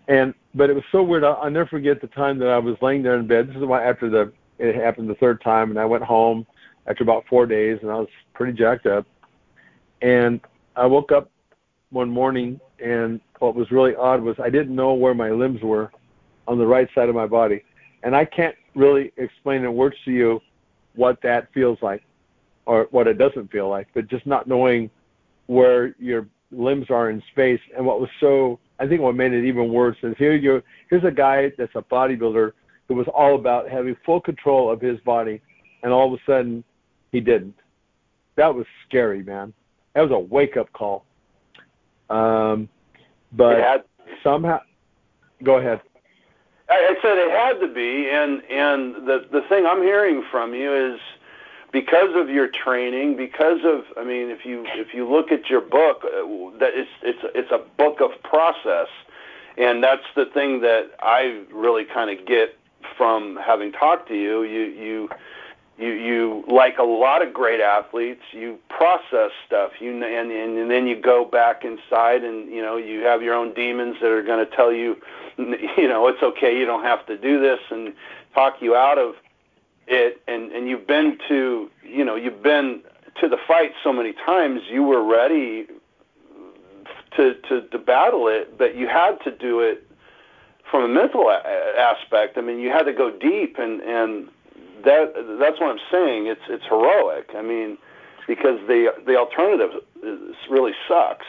[0.07, 0.15] Yeah.
[0.15, 1.23] And but it was so weird.
[1.23, 3.49] I'll, I'll never forget the time that I was laying there in bed.
[3.49, 6.45] This is why after the it happened the third time, and I went home
[6.87, 9.05] after about four days, and I was pretty jacked up.
[10.01, 10.39] And
[10.75, 11.29] I woke up
[11.89, 15.91] one morning, and what was really odd was I didn't know where my limbs were
[16.47, 17.63] on the right side of my body.
[18.03, 20.39] And I can't really explain in words to you
[20.95, 22.03] what that feels like
[22.67, 24.89] or what it doesn't feel like, but just not knowing
[25.47, 27.61] where your limbs are in space.
[27.75, 31.05] And what was so, I think what made it even worse is here you here's
[31.05, 32.51] a guy that's a bodybuilder
[32.87, 35.41] who was all about having full control of his body,
[35.81, 36.63] and all of a sudden
[37.11, 37.55] he didn't.
[38.35, 39.53] That was scary, man.
[39.93, 41.05] That was a wake up call.
[42.09, 42.69] Um,
[43.31, 43.83] but had,
[44.23, 44.59] somehow,
[45.43, 45.81] go ahead.
[46.69, 50.53] I, I said it had to be, and and the the thing I'm hearing from
[50.53, 50.99] you is
[51.81, 55.61] because of your training, because of I mean, if you if you look at your
[55.61, 58.87] book, uh, that it's it's it's a book of process,
[59.59, 62.57] and that's the thing that I really kind of get
[62.97, 64.41] from having talked to you.
[64.41, 65.09] You you
[65.77, 68.23] you you like a lot of great athletes.
[68.31, 69.73] You process stuff.
[69.79, 73.53] You and and, then you go back inside and you know you have your own
[73.53, 74.97] demons that are going to tell you
[75.37, 77.93] you know it's okay you don't have to do this and
[78.33, 79.13] talk you out of
[79.87, 82.81] it and and you've been to you know you've been
[83.21, 85.67] to the fight so many times you were ready
[87.15, 89.85] to to to battle it but you had to do it
[90.69, 94.29] from a mental a- aspect i mean you had to go deep and and
[94.83, 96.27] that that's what I'm saying.
[96.27, 97.29] It's it's heroic.
[97.35, 97.77] I mean,
[98.27, 99.71] because the the alternative
[100.03, 101.25] is, really sucks.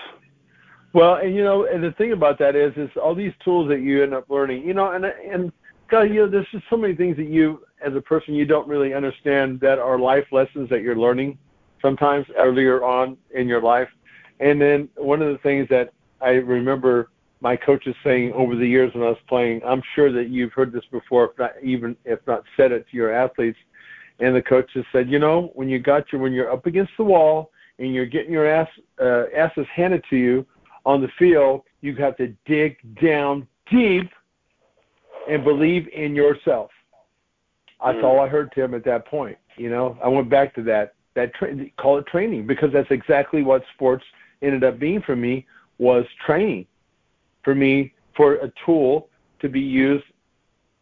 [0.93, 3.81] Well, and you know, and the thing about that is, is all these tools that
[3.81, 4.65] you end up learning.
[4.67, 5.53] You know, and and
[5.89, 8.69] God, you know, there's just so many things that you, as a person, you don't
[8.69, 11.39] really understand that are life lessons that you're learning
[11.81, 13.89] sometimes earlier on in your life.
[14.41, 17.11] And then one of the things that I remember
[17.41, 19.63] my coaches saying over the years when I was playing.
[19.65, 22.97] I'm sure that you've heard this before, if not even if not said it to
[22.97, 23.59] your athletes.
[24.21, 27.05] And the coaches said, you know, when you got your when you're up against the
[27.05, 28.69] wall and you're getting your ass
[29.01, 30.47] uh, asses handed to you
[30.85, 34.11] on the field, you have to dig down deep
[35.29, 36.71] and believe in yourself.
[37.85, 38.05] That's mm.
[38.05, 39.39] all I heard, Tim, at that point.
[39.57, 43.43] You know, I went back to that that tra- call it training because that's exactly
[43.43, 44.05] what sports
[44.41, 45.47] ended up being for me
[45.79, 46.67] was training
[47.43, 49.09] for me for a tool
[49.41, 50.05] to be used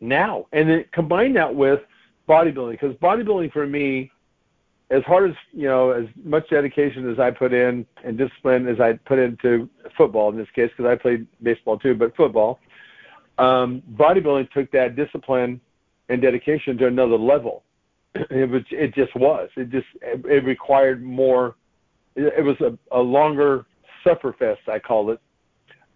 [0.00, 0.46] now.
[0.52, 1.80] And then combine that with
[2.28, 4.10] bodybuilding because bodybuilding for me,
[4.90, 8.80] as hard as you know, as much dedication as I put in and discipline as
[8.80, 12.60] I put into football in this case because I played baseball too, but football,
[13.38, 15.60] um, bodybuilding took that discipline
[16.08, 17.62] and dedication to another level.
[18.30, 19.50] It was, it just was.
[19.56, 21.56] It just, it required more.
[22.14, 23.66] It was a, a longer
[24.02, 25.20] suffer fest, I call it,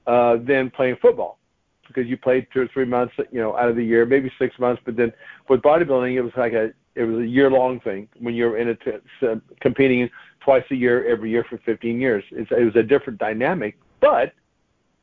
[0.07, 1.39] uh, than playing football
[1.87, 4.59] because you played two or three months, you know, out of the year, maybe six
[4.59, 4.81] months.
[4.85, 5.13] But then
[5.49, 8.69] with bodybuilding, it was like a it was a year long thing when you're in
[8.69, 8.79] it
[9.23, 12.25] uh, competing twice a year every year for 15 years.
[12.33, 14.33] It's, it was a different dynamic, but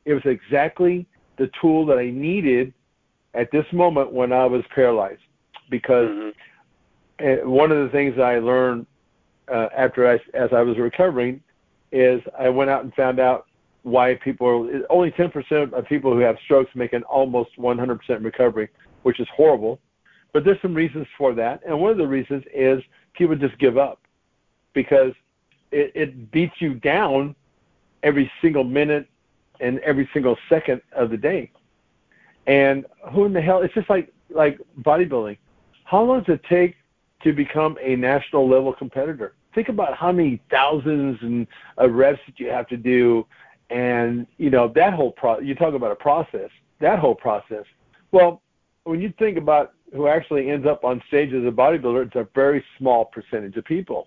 [0.04, 1.06] it was exactly
[1.38, 2.74] the tool that I needed
[3.38, 5.20] at this moment when I was paralyzed
[5.70, 7.48] because mm-hmm.
[7.48, 8.86] one of the things I learned
[9.50, 11.40] uh, after I as I was recovering
[11.92, 13.46] is I went out and found out
[13.82, 18.68] why people are only 10% of people who have strokes make an almost 100% recovery,
[19.04, 19.78] which is horrible.
[20.32, 22.82] But there's some reasons for that, and one of the reasons is
[23.14, 24.00] people just give up
[24.74, 25.12] because
[25.70, 27.34] it, it beats you down
[28.02, 29.08] every single minute
[29.60, 31.50] and every single second of the day.
[32.48, 33.60] And who in the hell?
[33.62, 35.38] It's just like like bodybuilding.
[35.84, 36.74] How long does it take
[37.22, 39.34] to become a national level competitor?
[39.54, 41.46] Think about how many thousands and
[41.76, 43.26] of reps that you have to do
[43.70, 46.48] and you know that whole pro you talk about a process
[46.80, 47.64] that whole process
[48.12, 48.40] Well,
[48.84, 52.26] when you think about who actually ends up on stage as a bodybuilder, it's a
[52.34, 54.06] very small percentage of people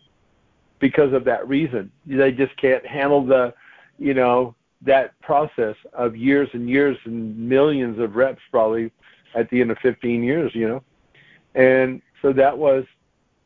[0.79, 1.91] because of that reason.
[2.05, 3.53] They just can't handle the,
[3.97, 8.91] you know, that process of years and years and millions of reps probably
[9.35, 10.83] at the end of 15 years, you know.
[11.55, 12.85] And so that was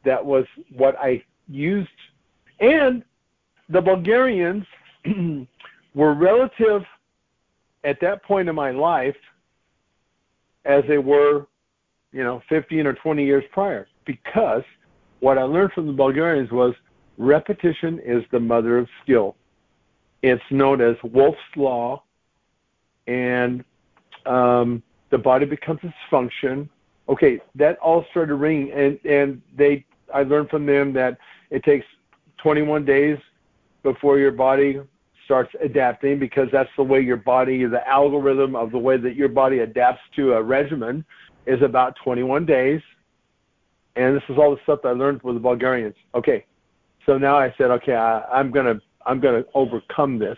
[0.03, 1.89] that was what I used
[2.59, 3.03] and
[3.69, 4.65] the Bulgarians
[5.95, 6.83] were relative
[7.83, 9.15] at that point in my life
[10.65, 11.47] as they were,
[12.11, 13.87] you know, 15 or 20 years prior.
[14.05, 14.63] Because
[15.19, 16.73] what I learned from the Bulgarians was
[17.17, 19.35] repetition is the mother of skill.
[20.21, 22.03] It's known as Wolff's Law,
[23.07, 23.63] and
[24.25, 26.69] um, the body becomes its function.
[27.07, 31.17] Okay, that all started ringing, and and they I learned from them that
[31.51, 31.85] it takes
[32.37, 33.17] 21 days
[33.83, 34.79] before your body
[35.25, 39.27] starts adapting because that's the way your body, the algorithm of the way that your
[39.27, 41.03] body adapts to a regimen
[41.45, 42.81] is about 21 days.
[43.95, 45.95] And this is all the stuff I learned with the Bulgarians.
[46.13, 46.45] Okay,
[47.05, 50.37] so now I said, okay, I, I'm gonna I'm gonna overcome this.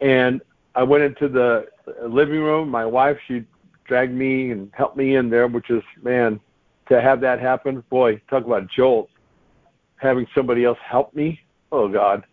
[0.00, 0.40] And
[0.74, 1.66] I went into the
[2.06, 2.68] living room.
[2.68, 3.44] My wife, she
[3.84, 6.40] dragged me and helped me in there, which is man,
[6.88, 9.08] to have that happen, boy, talk about jolt.
[9.96, 11.40] Having somebody else help me,
[11.72, 12.24] oh God.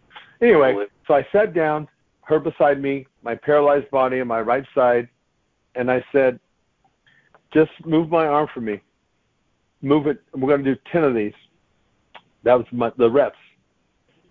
[0.41, 0.75] Anyway,
[1.07, 1.87] so I sat down,
[2.21, 5.07] her beside me, my paralyzed body on my right side,
[5.75, 6.39] and I said,
[7.53, 8.81] just move my arm for me.
[9.81, 10.21] Move it.
[10.33, 11.33] We're going to do 10 of these.
[12.43, 13.37] That was my, the reps.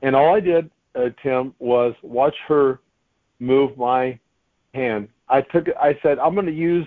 [0.04, 2.80] And all I did, uh, Tim, was watch her
[3.40, 4.18] move my
[4.74, 5.08] hand.
[5.30, 6.86] I took I said, I'm going to use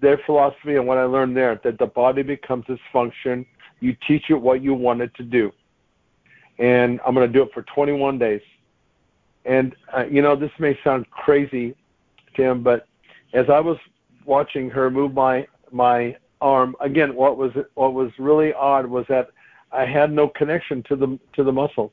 [0.00, 3.46] their philosophy and what I learned there that the body becomes its function.
[3.78, 5.52] You teach it what you want it to do.
[6.58, 8.42] And I'm going to do it for 21 days.
[9.44, 11.76] And uh, you know, this may sound crazy,
[12.34, 12.88] Tim, but
[13.34, 13.78] as I was
[14.24, 19.28] watching her move my my arm again, what was what was really odd was that
[19.70, 21.92] I had no connection to the to the muscle.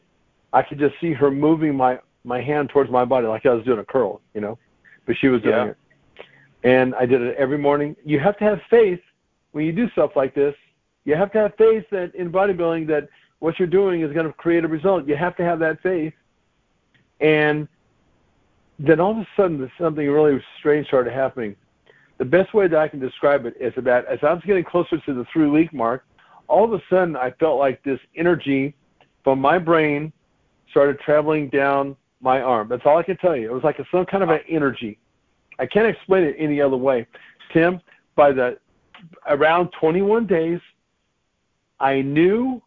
[0.55, 3.63] I could just see her moving my my hand towards my body like I was
[3.65, 4.57] doing a curl, you know,
[5.05, 5.71] but she was doing Yeah.
[5.71, 5.77] it.
[6.63, 7.95] And I did it every morning.
[8.03, 9.01] You have to have faith
[9.51, 10.55] when you do stuff like this.
[11.03, 14.33] You have to have faith that in bodybuilding that what you're doing is going to
[14.33, 15.07] create a result.
[15.07, 16.13] You have to have that faith.
[17.19, 17.67] And
[18.79, 21.55] then all of a sudden, something really strange started happening.
[22.17, 24.97] The best way that I can describe it is that as I was getting closer
[24.97, 26.05] to the three week mark,
[26.47, 28.73] all of a sudden I felt like this energy
[29.23, 30.11] from my brain
[30.70, 32.68] started traveling down my arm.
[32.68, 33.49] That's all I can tell you.
[33.49, 34.97] It was like a, some kind of an energy.
[35.59, 37.07] I can't explain it any other way.
[37.53, 37.80] Tim,
[38.16, 38.57] by the
[39.28, 40.59] around 21 days,
[41.80, 42.61] I knew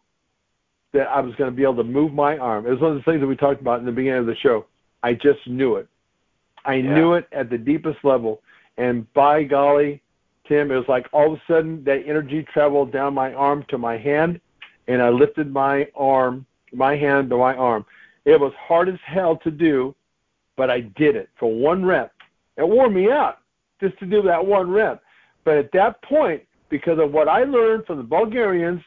[0.93, 2.65] that I was going to be able to move my arm.
[2.65, 4.35] It was one of the things that we talked about in the beginning of the
[4.35, 4.65] show.
[5.03, 5.87] I just knew it.
[6.65, 6.95] I Yeah.
[6.95, 8.41] knew it at the deepest level.
[8.77, 10.01] And by golly,
[10.47, 13.77] Tim, it was like all of a sudden that energy traveled down my arm to
[13.77, 14.41] my hand,
[14.87, 17.85] and I lifted my arm, my hand to my arm.
[18.25, 19.95] It was hard as hell to do,
[20.55, 22.13] but I did it for one rep.
[22.57, 23.39] It wore me out
[23.79, 25.01] just to do that one rep.
[25.45, 28.81] But at that point, because of what I learned from the Bulgarians,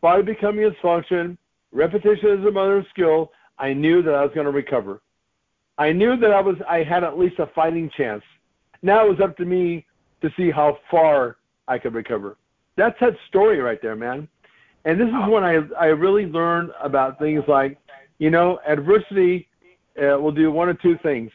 [0.00, 1.38] body becoming its function,
[1.72, 5.00] repetition is the mother of skill, I knew that I was going to recover.
[5.78, 8.22] I knew that I was I had at least a fighting chance.
[8.82, 9.86] Now it was up to me
[10.22, 11.36] to see how far
[11.66, 12.36] I could recover.
[12.76, 14.28] That's that story right there, man.
[14.84, 17.78] And this is when I I really learned about things like,
[18.18, 19.48] you know, adversity
[20.00, 21.30] uh, will do one of two things.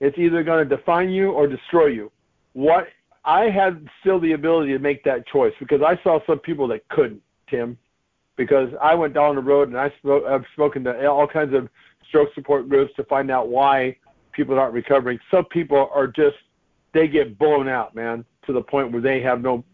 [0.00, 2.12] It's either going to define you or destroy you.
[2.52, 2.88] What
[3.24, 6.88] I had still the ability to make that choice because I saw some people that
[6.88, 7.76] couldn't, Tim,
[8.36, 11.68] because I went down the road and I spoke, I've spoken to all kinds of
[12.08, 13.96] stroke support groups to find out why
[14.32, 15.18] people aren't recovering.
[15.30, 16.36] Some people are just
[16.94, 19.64] they get blown out, man, to the point where they have no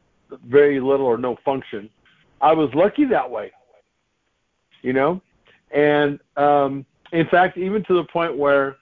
[0.47, 1.89] very little or no function.
[2.41, 3.53] I was lucky that way,
[4.83, 5.21] you know,
[5.71, 8.77] and um, in fact, even to the point where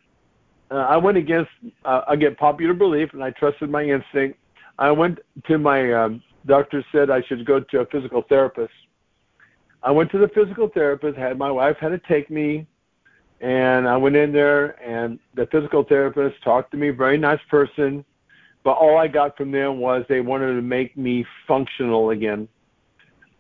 [0.70, 1.50] uh, I went against
[1.84, 4.38] uh, again popular belief, and I trusted my instinct.
[4.78, 8.72] I went to my um, doctor said I should go to a physical therapist.
[9.82, 11.18] I went to the physical therapist.
[11.18, 12.66] Had my wife had to take me,
[13.40, 16.90] and I went in there, and the physical therapist talked to me.
[16.90, 18.05] Very nice person,
[18.64, 22.48] but all I got from them was they wanted to make me functional again.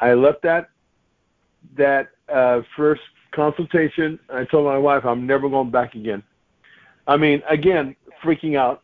[0.02, 0.68] I left that
[1.78, 4.18] that uh, first consultation.
[4.28, 6.22] I told my wife I'm never going back again.
[7.06, 8.82] I mean, again, freaking out.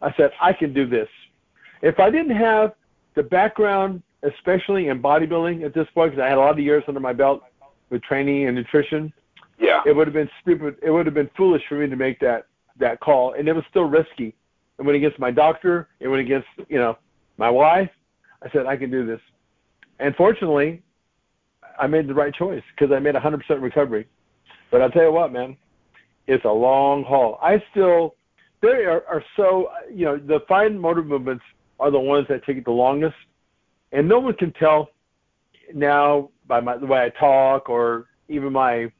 [0.00, 1.08] I said I can do this.
[1.82, 2.72] If I didn't have
[3.14, 6.82] the background, especially in bodybuilding at this point, because I had a lot of years
[6.88, 7.42] under my belt
[7.90, 9.12] with training and nutrition,
[9.58, 9.82] Yeah.
[9.86, 10.76] it would have been stupid.
[10.82, 12.46] It would have been foolish for me to make that
[12.78, 14.34] that call, and it was still risky.
[14.78, 15.88] It went against my doctor.
[16.00, 16.96] It went against you know
[17.36, 17.90] my wife.
[18.42, 19.20] I said I can do this,
[19.98, 20.82] and fortunately,
[21.78, 24.06] I made the right choice because I made 100% recovery.
[24.70, 25.56] But I'll tell you what, man,
[26.26, 27.38] it's a long haul.
[27.42, 28.14] I still,
[28.62, 31.44] they are, are so, you know, the fine motor movements
[31.80, 33.16] are the ones that take the longest,
[33.92, 34.90] and no one can tell
[35.74, 38.90] now by my, the way I talk or even my,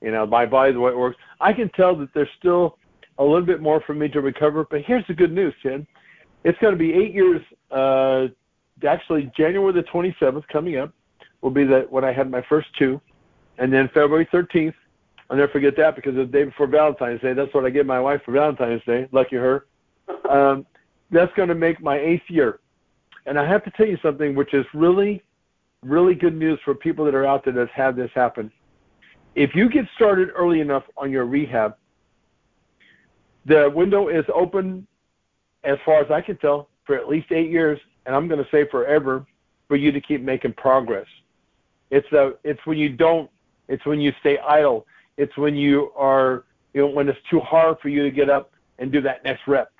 [0.00, 1.16] you know, my body, the way it works.
[1.40, 2.78] I can tell that there's still
[3.18, 4.66] a little bit more for me to recover.
[4.68, 5.86] But here's the good news, Ted.
[6.44, 7.42] It's going to be eight years.
[7.70, 8.32] Uh,
[8.86, 10.92] actually, January the 27th coming up
[11.40, 13.00] will be that when I had my first two,
[13.60, 14.74] and then February 13th.
[15.28, 17.34] I'll never forget that because it's the day before Valentine's Day.
[17.34, 19.08] That's what I gave my wife for Valentine's Day.
[19.12, 19.66] Lucky her.
[20.28, 20.64] Um,
[21.10, 22.60] that's going to make my eighth year.
[23.26, 25.24] And I have to tell you something which is really,
[25.82, 28.52] really good news for people that are out there that have this happen.
[29.34, 31.76] If you get started early enough on your rehab,
[33.44, 34.86] the window is open,
[35.64, 38.50] as far as I can tell, for at least eight years, and I'm going to
[38.50, 39.26] say forever,
[39.68, 41.06] for you to keep making progress.
[41.90, 43.30] It's a, it's when you don't,
[43.68, 44.86] it's when you stay idle.
[45.16, 46.44] It's when you are,
[46.74, 49.46] you know, when it's too hard for you to get up and do that next
[49.46, 49.72] rep,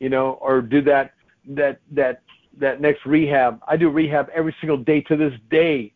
[0.00, 1.14] you know, or do that,
[1.48, 2.22] that, that,
[2.58, 3.60] that next rehab.
[3.68, 5.92] I do rehab every single day to this day,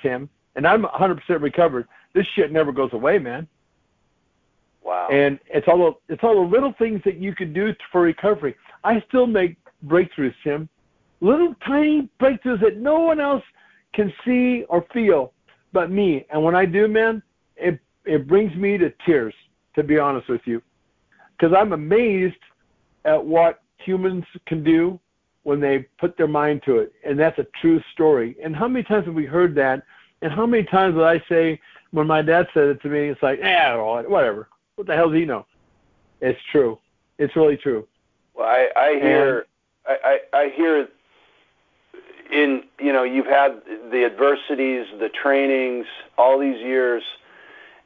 [0.00, 1.86] Tim, and I'm 100% recovered.
[2.12, 3.46] This shit never goes away, man.
[4.82, 5.08] Wow.
[5.10, 8.54] And it's all the, it's all the little things that you can do for recovery.
[8.82, 10.68] I still make breakthroughs, Tim.
[11.24, 13.42] Little tiny breakthroughs that no one else
[13.94, 15.32] can see or feel
[15.72, 16.26] but me.
[16.30, 17.22] And when I do, man,
[17.56, 19.32] it it brings me to tears,
[19.74, 20.60] to be honest with you,
[21.32, 22.36] because I'm amazed
[23.06, 25.00] at what humans can do
[25.44, 28.36] when they put their mind to it, and that's a true story.
[28.44, 29.82] And how many times have we heard that?
[30.20, 31.58] And how many times did I say
[31.92, 34.48] when my dad said it to me, it's like, yeah, whatever.
[34.74, 35.46] What the hell does he know?
[36.20, 36.78] It's true.
[37.18, 37.88] It's really true.
[38.34, 39.46] Well, I, I hear, and,
[40.04, 40.88] I, I, I hear
[42.30, 43.60] in you know you've had
[43.90, 45.86] the adversities, the trainings,
[46.18, 47.02] all these years,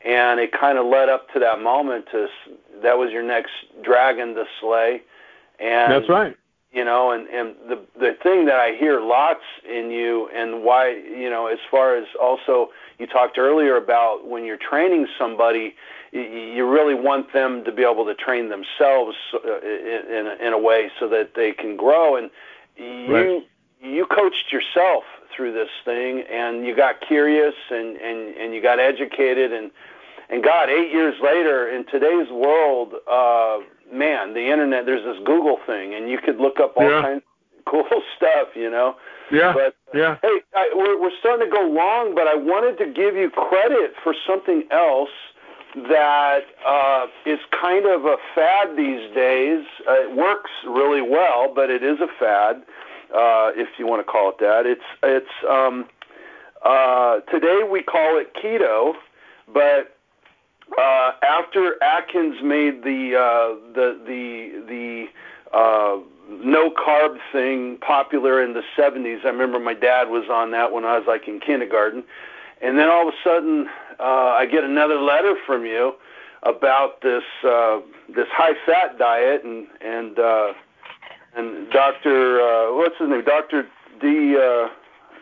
[0.05, 2.07] and it kind of led up to that moment.
[2.13, 2.29] To
[2.83, 5.03] that was your next dragon to slay,
[5.59, 6.37] and that's right.
[6.73, 10.91] You know, and and the the thing that I hear lots in you, and why
[10.91, 12.69] you know, as far as also
[12.99, 15.75] you talked earlier about when you're training somebody,
[16.13, 20.91] you really want them to be able to train themselves uh, in in a way
[21.01, 22.31] so that they can grow and
[22.77, 23.15] you.
[23.15, 23.43] Right
[23.81, 25.05] you coached yourself
[25.35, 29.71] through this thing and you got curious and, and, and you got educated and
[30.31, 33.61] and God, eight years later in today's world, uh,
[33.91, 37.01] man, the internet there's this Google thing and you could look up all yeah.
[37.01, 38.97] kinds of cool stuff, you know.
[39.33, 39.55] Yeah.
[39.55, 40.17] But yeah.
[40.23, 43.93] Hey, I, we're we're starting to go long, but I wanted to give you credit
[44.03, 45.11] for something else
[45.75, 49.65] that uh, is kind of a fad these days.
[49.89, 52.63] Uh, it works really well, but it is a fad
[53.15, 54.67] uh, if you want to call it that.
[54.67, 55.87] It's it's um,
[56.65, 58.95] uh, today we call it keto,
[59.53, 59.97] but
[60.77, 65.99] uh, after Atkins made the uh, the the the uh,
[66.31, 70.85] no carb thing popular in the 70s, I remember my dad was on that when
[70.85, 72.05] I was like in kindergarten,
[72.61, 75.95] and then all of a sudden uh, I get another letter from you
[76.43, 77.81] about this uh,
[78.15, 80.53] this high fat diet and and uh,
[81.37, 83.25] and Doctor uh, what's his name?
[83.25, 83.67] Doctor
[84.01, 84.37] D.
[84.37, 84.69] Uh,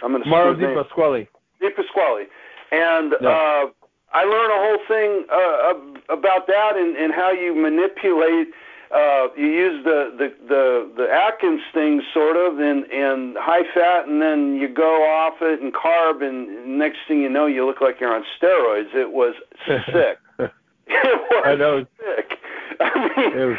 [0.03, 1.29] I'm going to Mauro Di Pasquale.
[1.61, 2.27] Di Pasquale,
[2.73, 3.29] and yeah.
[3.29, 3.67] uh,
[4.13, 8.49] I learned a whole thing uh, about that and, and how you manipulate.
[8.95, 14.07] Uh, you use the, the the the Atkins thing sort of and and high fat,
[14.07, 17.81] and then you go off it and carb, and next thing you know, you look
[17.81, 18.95] like you're on steroids.
[18.95, 19.35] It was
[19.67, 20.19] sick.
[20.87, 21.85] it was I know.
[21.99, 22.39] sick.
[22.81, 23.57] I mean, it, was...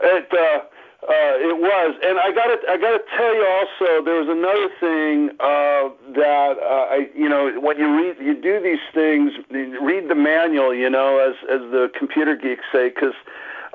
[0.00, 0.64] it uh,
[1.08, 4.28] uh, it was, and I got to I got to tell you also there was
[4.28, 9.32] another thing uh, that uh, I you know when you read you do these things
[9.50, 13.14] read the manual you know as as the computer geeks say because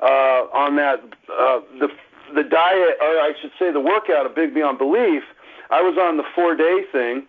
[0.00, 1.00] uh, on that
[1.30, 1.88] uh, the
[2.34, 5.22] the diet or I should say the workout of Big Beyond Belief
[5.68, 7.26] I was on the four day thing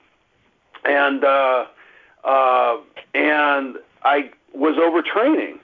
[0.86, 1.66] and uh,
[2.24, 2.78] uh,
[3.14, 5.60] and I was overtraining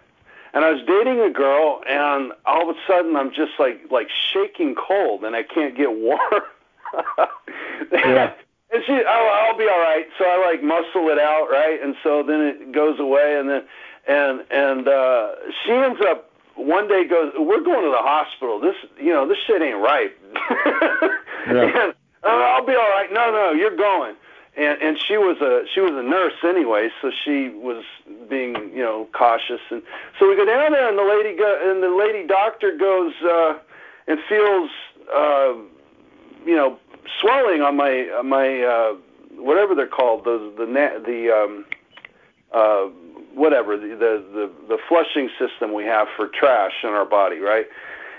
[0.55, 4.07] and I was dating a girl, and all of a sudden I'm just like like
[4.33, 6.19] shaking cold, and I can't get warm.
[7.91, 8.33] yeah.
[8.71, 10.05] And she, oh, I'll be all right.
[10.17, 11.77] So I like muscle it out, right?
[11.83, 13.63] And so then it goes away, and then
[14.07, 18.61] and and uh, she ends up one day goes, we're going to the hospital.
[18.61, 20.11] This, you know, this shit ain't right.
[21.51, 21.83] yeah.
[21.83, 23.11] and, oh, I'll be all right.
[23.11, 24.15] No, no, you're going
[24.57, 27.83] and and she was a she was a nurse anyway, so she was
[28.29, 29.81] being you know cautious, and
[30.19, 33.57] so we go down there, and the lady go and the lady doctor goes, uh,
[34.07, 34.69] and feels
[35.13, 35.53] uh,
[36.45, 36.79] you know
[37.21, 38.95] swelling on my on my uh,
[39.35, 40.65] whatever they're called the the
[41.05, 41.65] the um,
[42.53, 42.85] uh,
[43.33, 47.65] whatever the, the the the flushing system we have for trash in our body, right?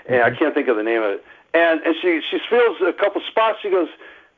[0.07, 0.39] And I mm-hmm.
[0.39, 1.25] can't think of the name of it.
[1.53, 3.57] And and she she feels a couple spots.
[3.61, 3.89] She goes,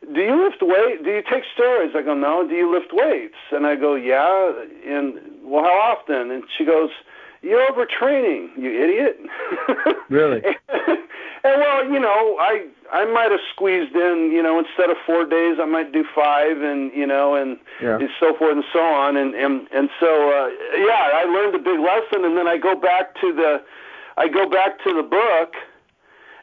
[0.01, 1.03] "Do you lift weight?
[1.03, 3.37] Do you take steroids?" I go, "No." Do you lift weights?
[3.51, 4.51] And I go, "Yeah."
[4.85, 6.31] And well, how often?
[6.31, 6.89] And she goes,
[7.41, 9.19] "You're overtraining, you idiot."
[10.09, 10.41] Really?
[11.43, 15.25] And well, you know, I I might have squeezed in, you know, instead of four
[15.25, 17.95] days, I might do five, and you know, and, yeah.
[17.95, 21.59] and so forth and so on, and and and so uh, yeah, I learned a
[21.59, 23.61] big lesson, and then I go back to the,
[24.17, 25.53] I go back to the book,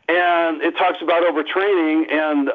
[0.08, 2.46] and it talks about overtraining, and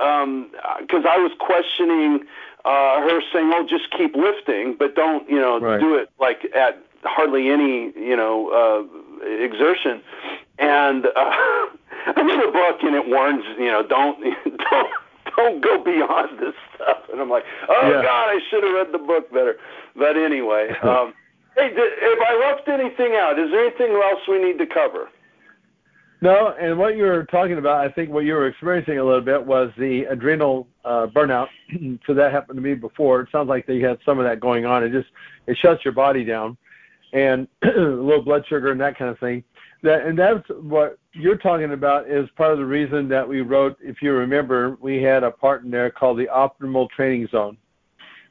[0.82, 2.26] because um, I was questioning
[2.64, 5.80] uh, her saying, oh, just keep lifting, but don't you know right.
[5.80, 10.02] do it like at hardly any you know uh, exertion,
[10.60, 11.08] and.
[11.16, 11.68] Uh,
[12.06, 14.90] I read a book and it warns, you know, don't don't
[15.36, 16.98] don't go beyond this stuff.
[17.12, 18.02] And I'm like, oh yeah.
[18.02, 19.58] God, I should have read the book better.
[19.96, 21.14] But anyway, um,
[21.56, 25.10] hey, did, if I left anything out, is there anything else we need to cover?
[26.24, 29.22] No, and what you were talking about, I think what you were experiencing a little
[29.22, 31.48] bit was the adrenal uh, burnout.
[32.06, 33.22] so that happened to me before.
[33.22, 34.84] It sounds like they had some of that going on.
[34.84, 35.10] It just
[35.48, 36.58] it shuts your body down,
[37.14, 39.44] and low blood sugar and that kind of thing.
[39.82, 43.78] That and that's what you're talking about is part of the reason that we wrote.
[43.82, 47.58] If you remember, we had a part in there called the optimal training zone,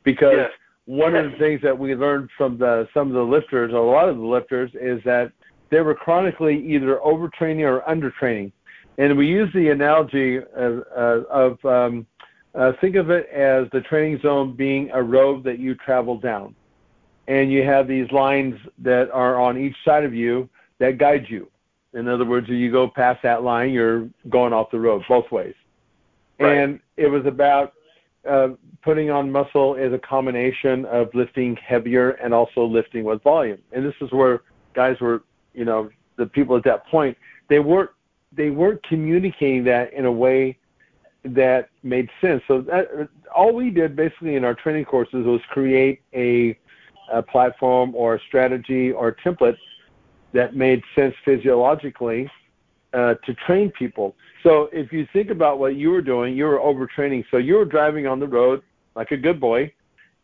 [0.05, 0.51] because yes.
[0.85, 4.09] one of the things that we learned from the some of the lifters, a lot
[4.09, 5.33] of the lifters, is that
[5.71, 8.53] they were chronically either overtraining or undertraining,
[8.99, 12.07] and we use the analogy of, uh, of um,
[12.55, 16.55] uh, think of it as the training zone being a road that you travel down,
[17.29, 20.49] and you have these lines that are on each side of you
[20.79, 21.49] that guide you.
[21.93, 25.31] In other words, if you go past that line, you're going off the road both
[25.31, 25.55] ways.
[26.39, 26.57] Right.
[26.57, 27.75] And it was about
[28.29, 28.49] uh,
[28.83, 33.59] putting on muscle as a combination of lifting heavier and also lifting with volume.
[33.73, 34.43] And this is where
[34.75, 35.23] guys were,
[35.55, 37.17] you know, the people at that point,
[37.49, 37.91] they weren't
[38.33, 40.57] they weren't communicating that in a way
[41.25, 42.43] that made sense.
[42.47, 46.57] So that, all we did basically in our training courses was create a,
[47.13, 49.57] a platform or a strategy or a template
[50.33, 52.31] that made sense physiologically
[52.93, 54.15] uh, to train people.
[54.43, 57.25] So if you think about what you were doing, you were overtraining.
[57.31, 58.63] So you were driving on the road
[58.95, 59.73] like a good boy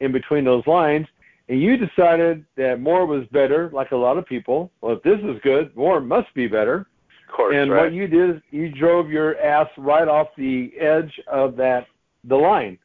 [0.01, 1.07] in between those lines,
[1.49, 4.71] and you decided that more was better, like a lot of people.
[4.81, 6.87] Well, if this is good, more must be better.
[7.29, 7.85] Of course, and right.
[7.85, 11.87] what you did is you drove your ass right off the edge of that
[12.25, 12.79] the line.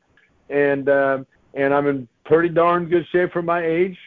[0.52, 1.18] and uh,
[1.54, 3.98] and I'm in pretty darn good shape for my age.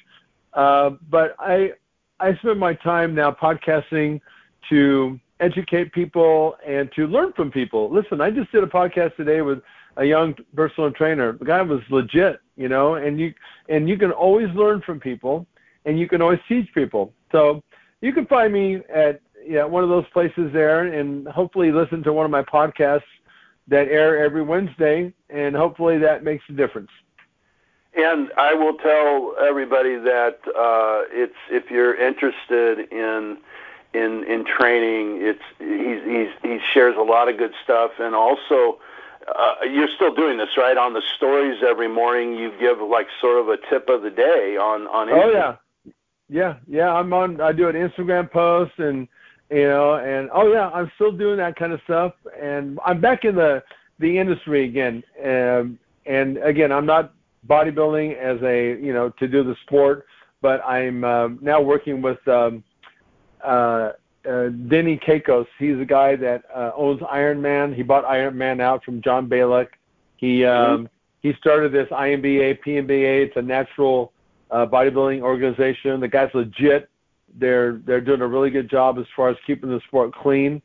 [0.53, 1.71] Uh, but I
[2.19, 4.21] I spend my time now podcasting
[4.69, 7.91] to educate people and to learn from people.
[7.91, 9.61] Listen, I just did a podcast today with
[9.97, 11.33] a young personal trainer.
[11.33, 13.33] The guy was legit, you know, and you
[13.69, 15.45] and you can always learn from people
[15.85, 17.13] and you can always teach people.
[17.31, 17.63] So
[18.01, 22.13] you can find me at yeah, one of those places there and hopefully listen to
[22.13, 23.03] one of my podcasts
[23.67, 26.89] that air every Wednesday, and hopefully that makes a difference.
[27.95, 33.37] And I will tell everybody that uh, it's if you're interested in
[33.95, 35.19] in in training.
[35.21, 38.79] It's he's, he's he shares a lot of good stuff, and also
[39.27, 40.77] uh, you're still doing this, right?
[40.77, 44.57] On the stories every morning, you give like sort of a tip of the day
[44.57, 45.07] on on.
[45.07, 45.23] Instagram.
[45.23, 45.93] Oh yeah,
[46.29, 46.93] yeah, yeah.
[46.93, 47.41] I'm on.
[47.41, 49.07] I do an Instagram post, and
[49.49, 53.25] you know, and oh yeah, I'm still doing that kind of stuff, and I'm back
[53.25, 53.63] in the
[53.99, 55.03] the industry again.
[55.23, 57.13] Um, and again, I'm not
[57.47, 60.05] bodybuilding as a you know to do the sport,
[60.41, 62.63] but I'm um, now working with um,
[63.43, 63.91] uh,
[64.27, 65.47] uh, Denny Kakos.
[65.59, 67.73] He's a guy that uh, owns Iron Man.
[67.73, 69.67] He bought Iron Man out from John Balik.
[70.17, 70.85] He um, mm-hmm.
[71.21, 73.27] he started this INBA, PNBA.
[73.27, 74.13] It's a natural
[74.51, 75.99] uh, bodybuilding organization.
[75.99, 76.89] The guy's legit.
[77.37, 80.61] They're they're doing a really good job as far as keeping the sport clean.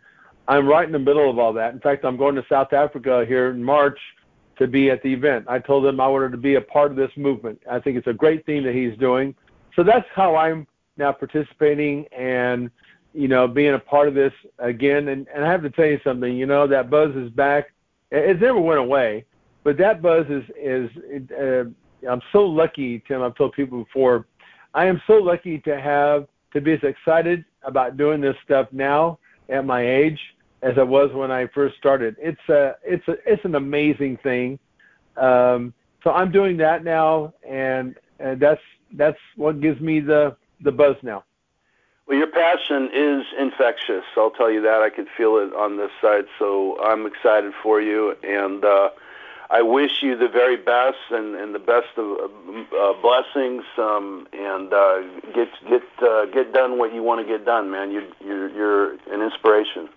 [0.48, 1.74] I'm right in the middle of all that.
[1.74, 3.98] In fact, I'm going to South Africa here in March
[4.58, 5.46] to be at the event.
[5.48, 7.60] I told them I wanted to be a part of this movement.
[7.70, 9.34] I think it's a great thing that he's doing.
[9.76, 10.66] So that's how I'm
[11.00, 12.70] now participating and
[13.12, 15.08] you know being a part of this again.
[15.08, 16.36] And, and I have to tell you something.
[16.36, 17.72] You know that buzz is back.
[18.12, 19.24] It, never went away,
[19.64, 20.90] but that buzz is is.
[21.32, 21.64] Uh,
[22.08, 23.22] I'm so lucky, Tim.
[23.22, 24.26] I've told people before.
[24.72, 29.18] I am so lucky to have to be as excited about doing this stuff now
[29.48, 30.18] at my age
[30.62, 32.16] as I was when I first started.
[32.18, 34.58] It's a it's a it's an amazing thing.
[35.16, 38.60] Um, so I'm doing that now, and, and that's
[38.94, 41.24] that's what gives me the the buzz now.
[42.06, 44.04] Well, your passion is infectious.
[44.16, 44.82] I'll tell you that.
[44.82, 46.24] I can feel it on this side.
[46.40, 48.90] So I'm excited for you, and uh,
[49.48, 52.30] I wish you the very best and, and the best of
[52.76, 53.62] uh, blessings.
[53.78, 55.02] Um, and uh,
[55.34, 57.92] get get uh, get done what you want to get done, man.
[57.92, 59.88] You you're, you're an inspiration.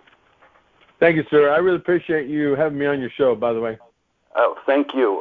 [1.00, 1.50] Thank you, sir.
[1.50, 3.34] I really appreciate you having me on your show.
[3.34, 3.76] By the way.
[4.36, 5.12] Oh, thank you.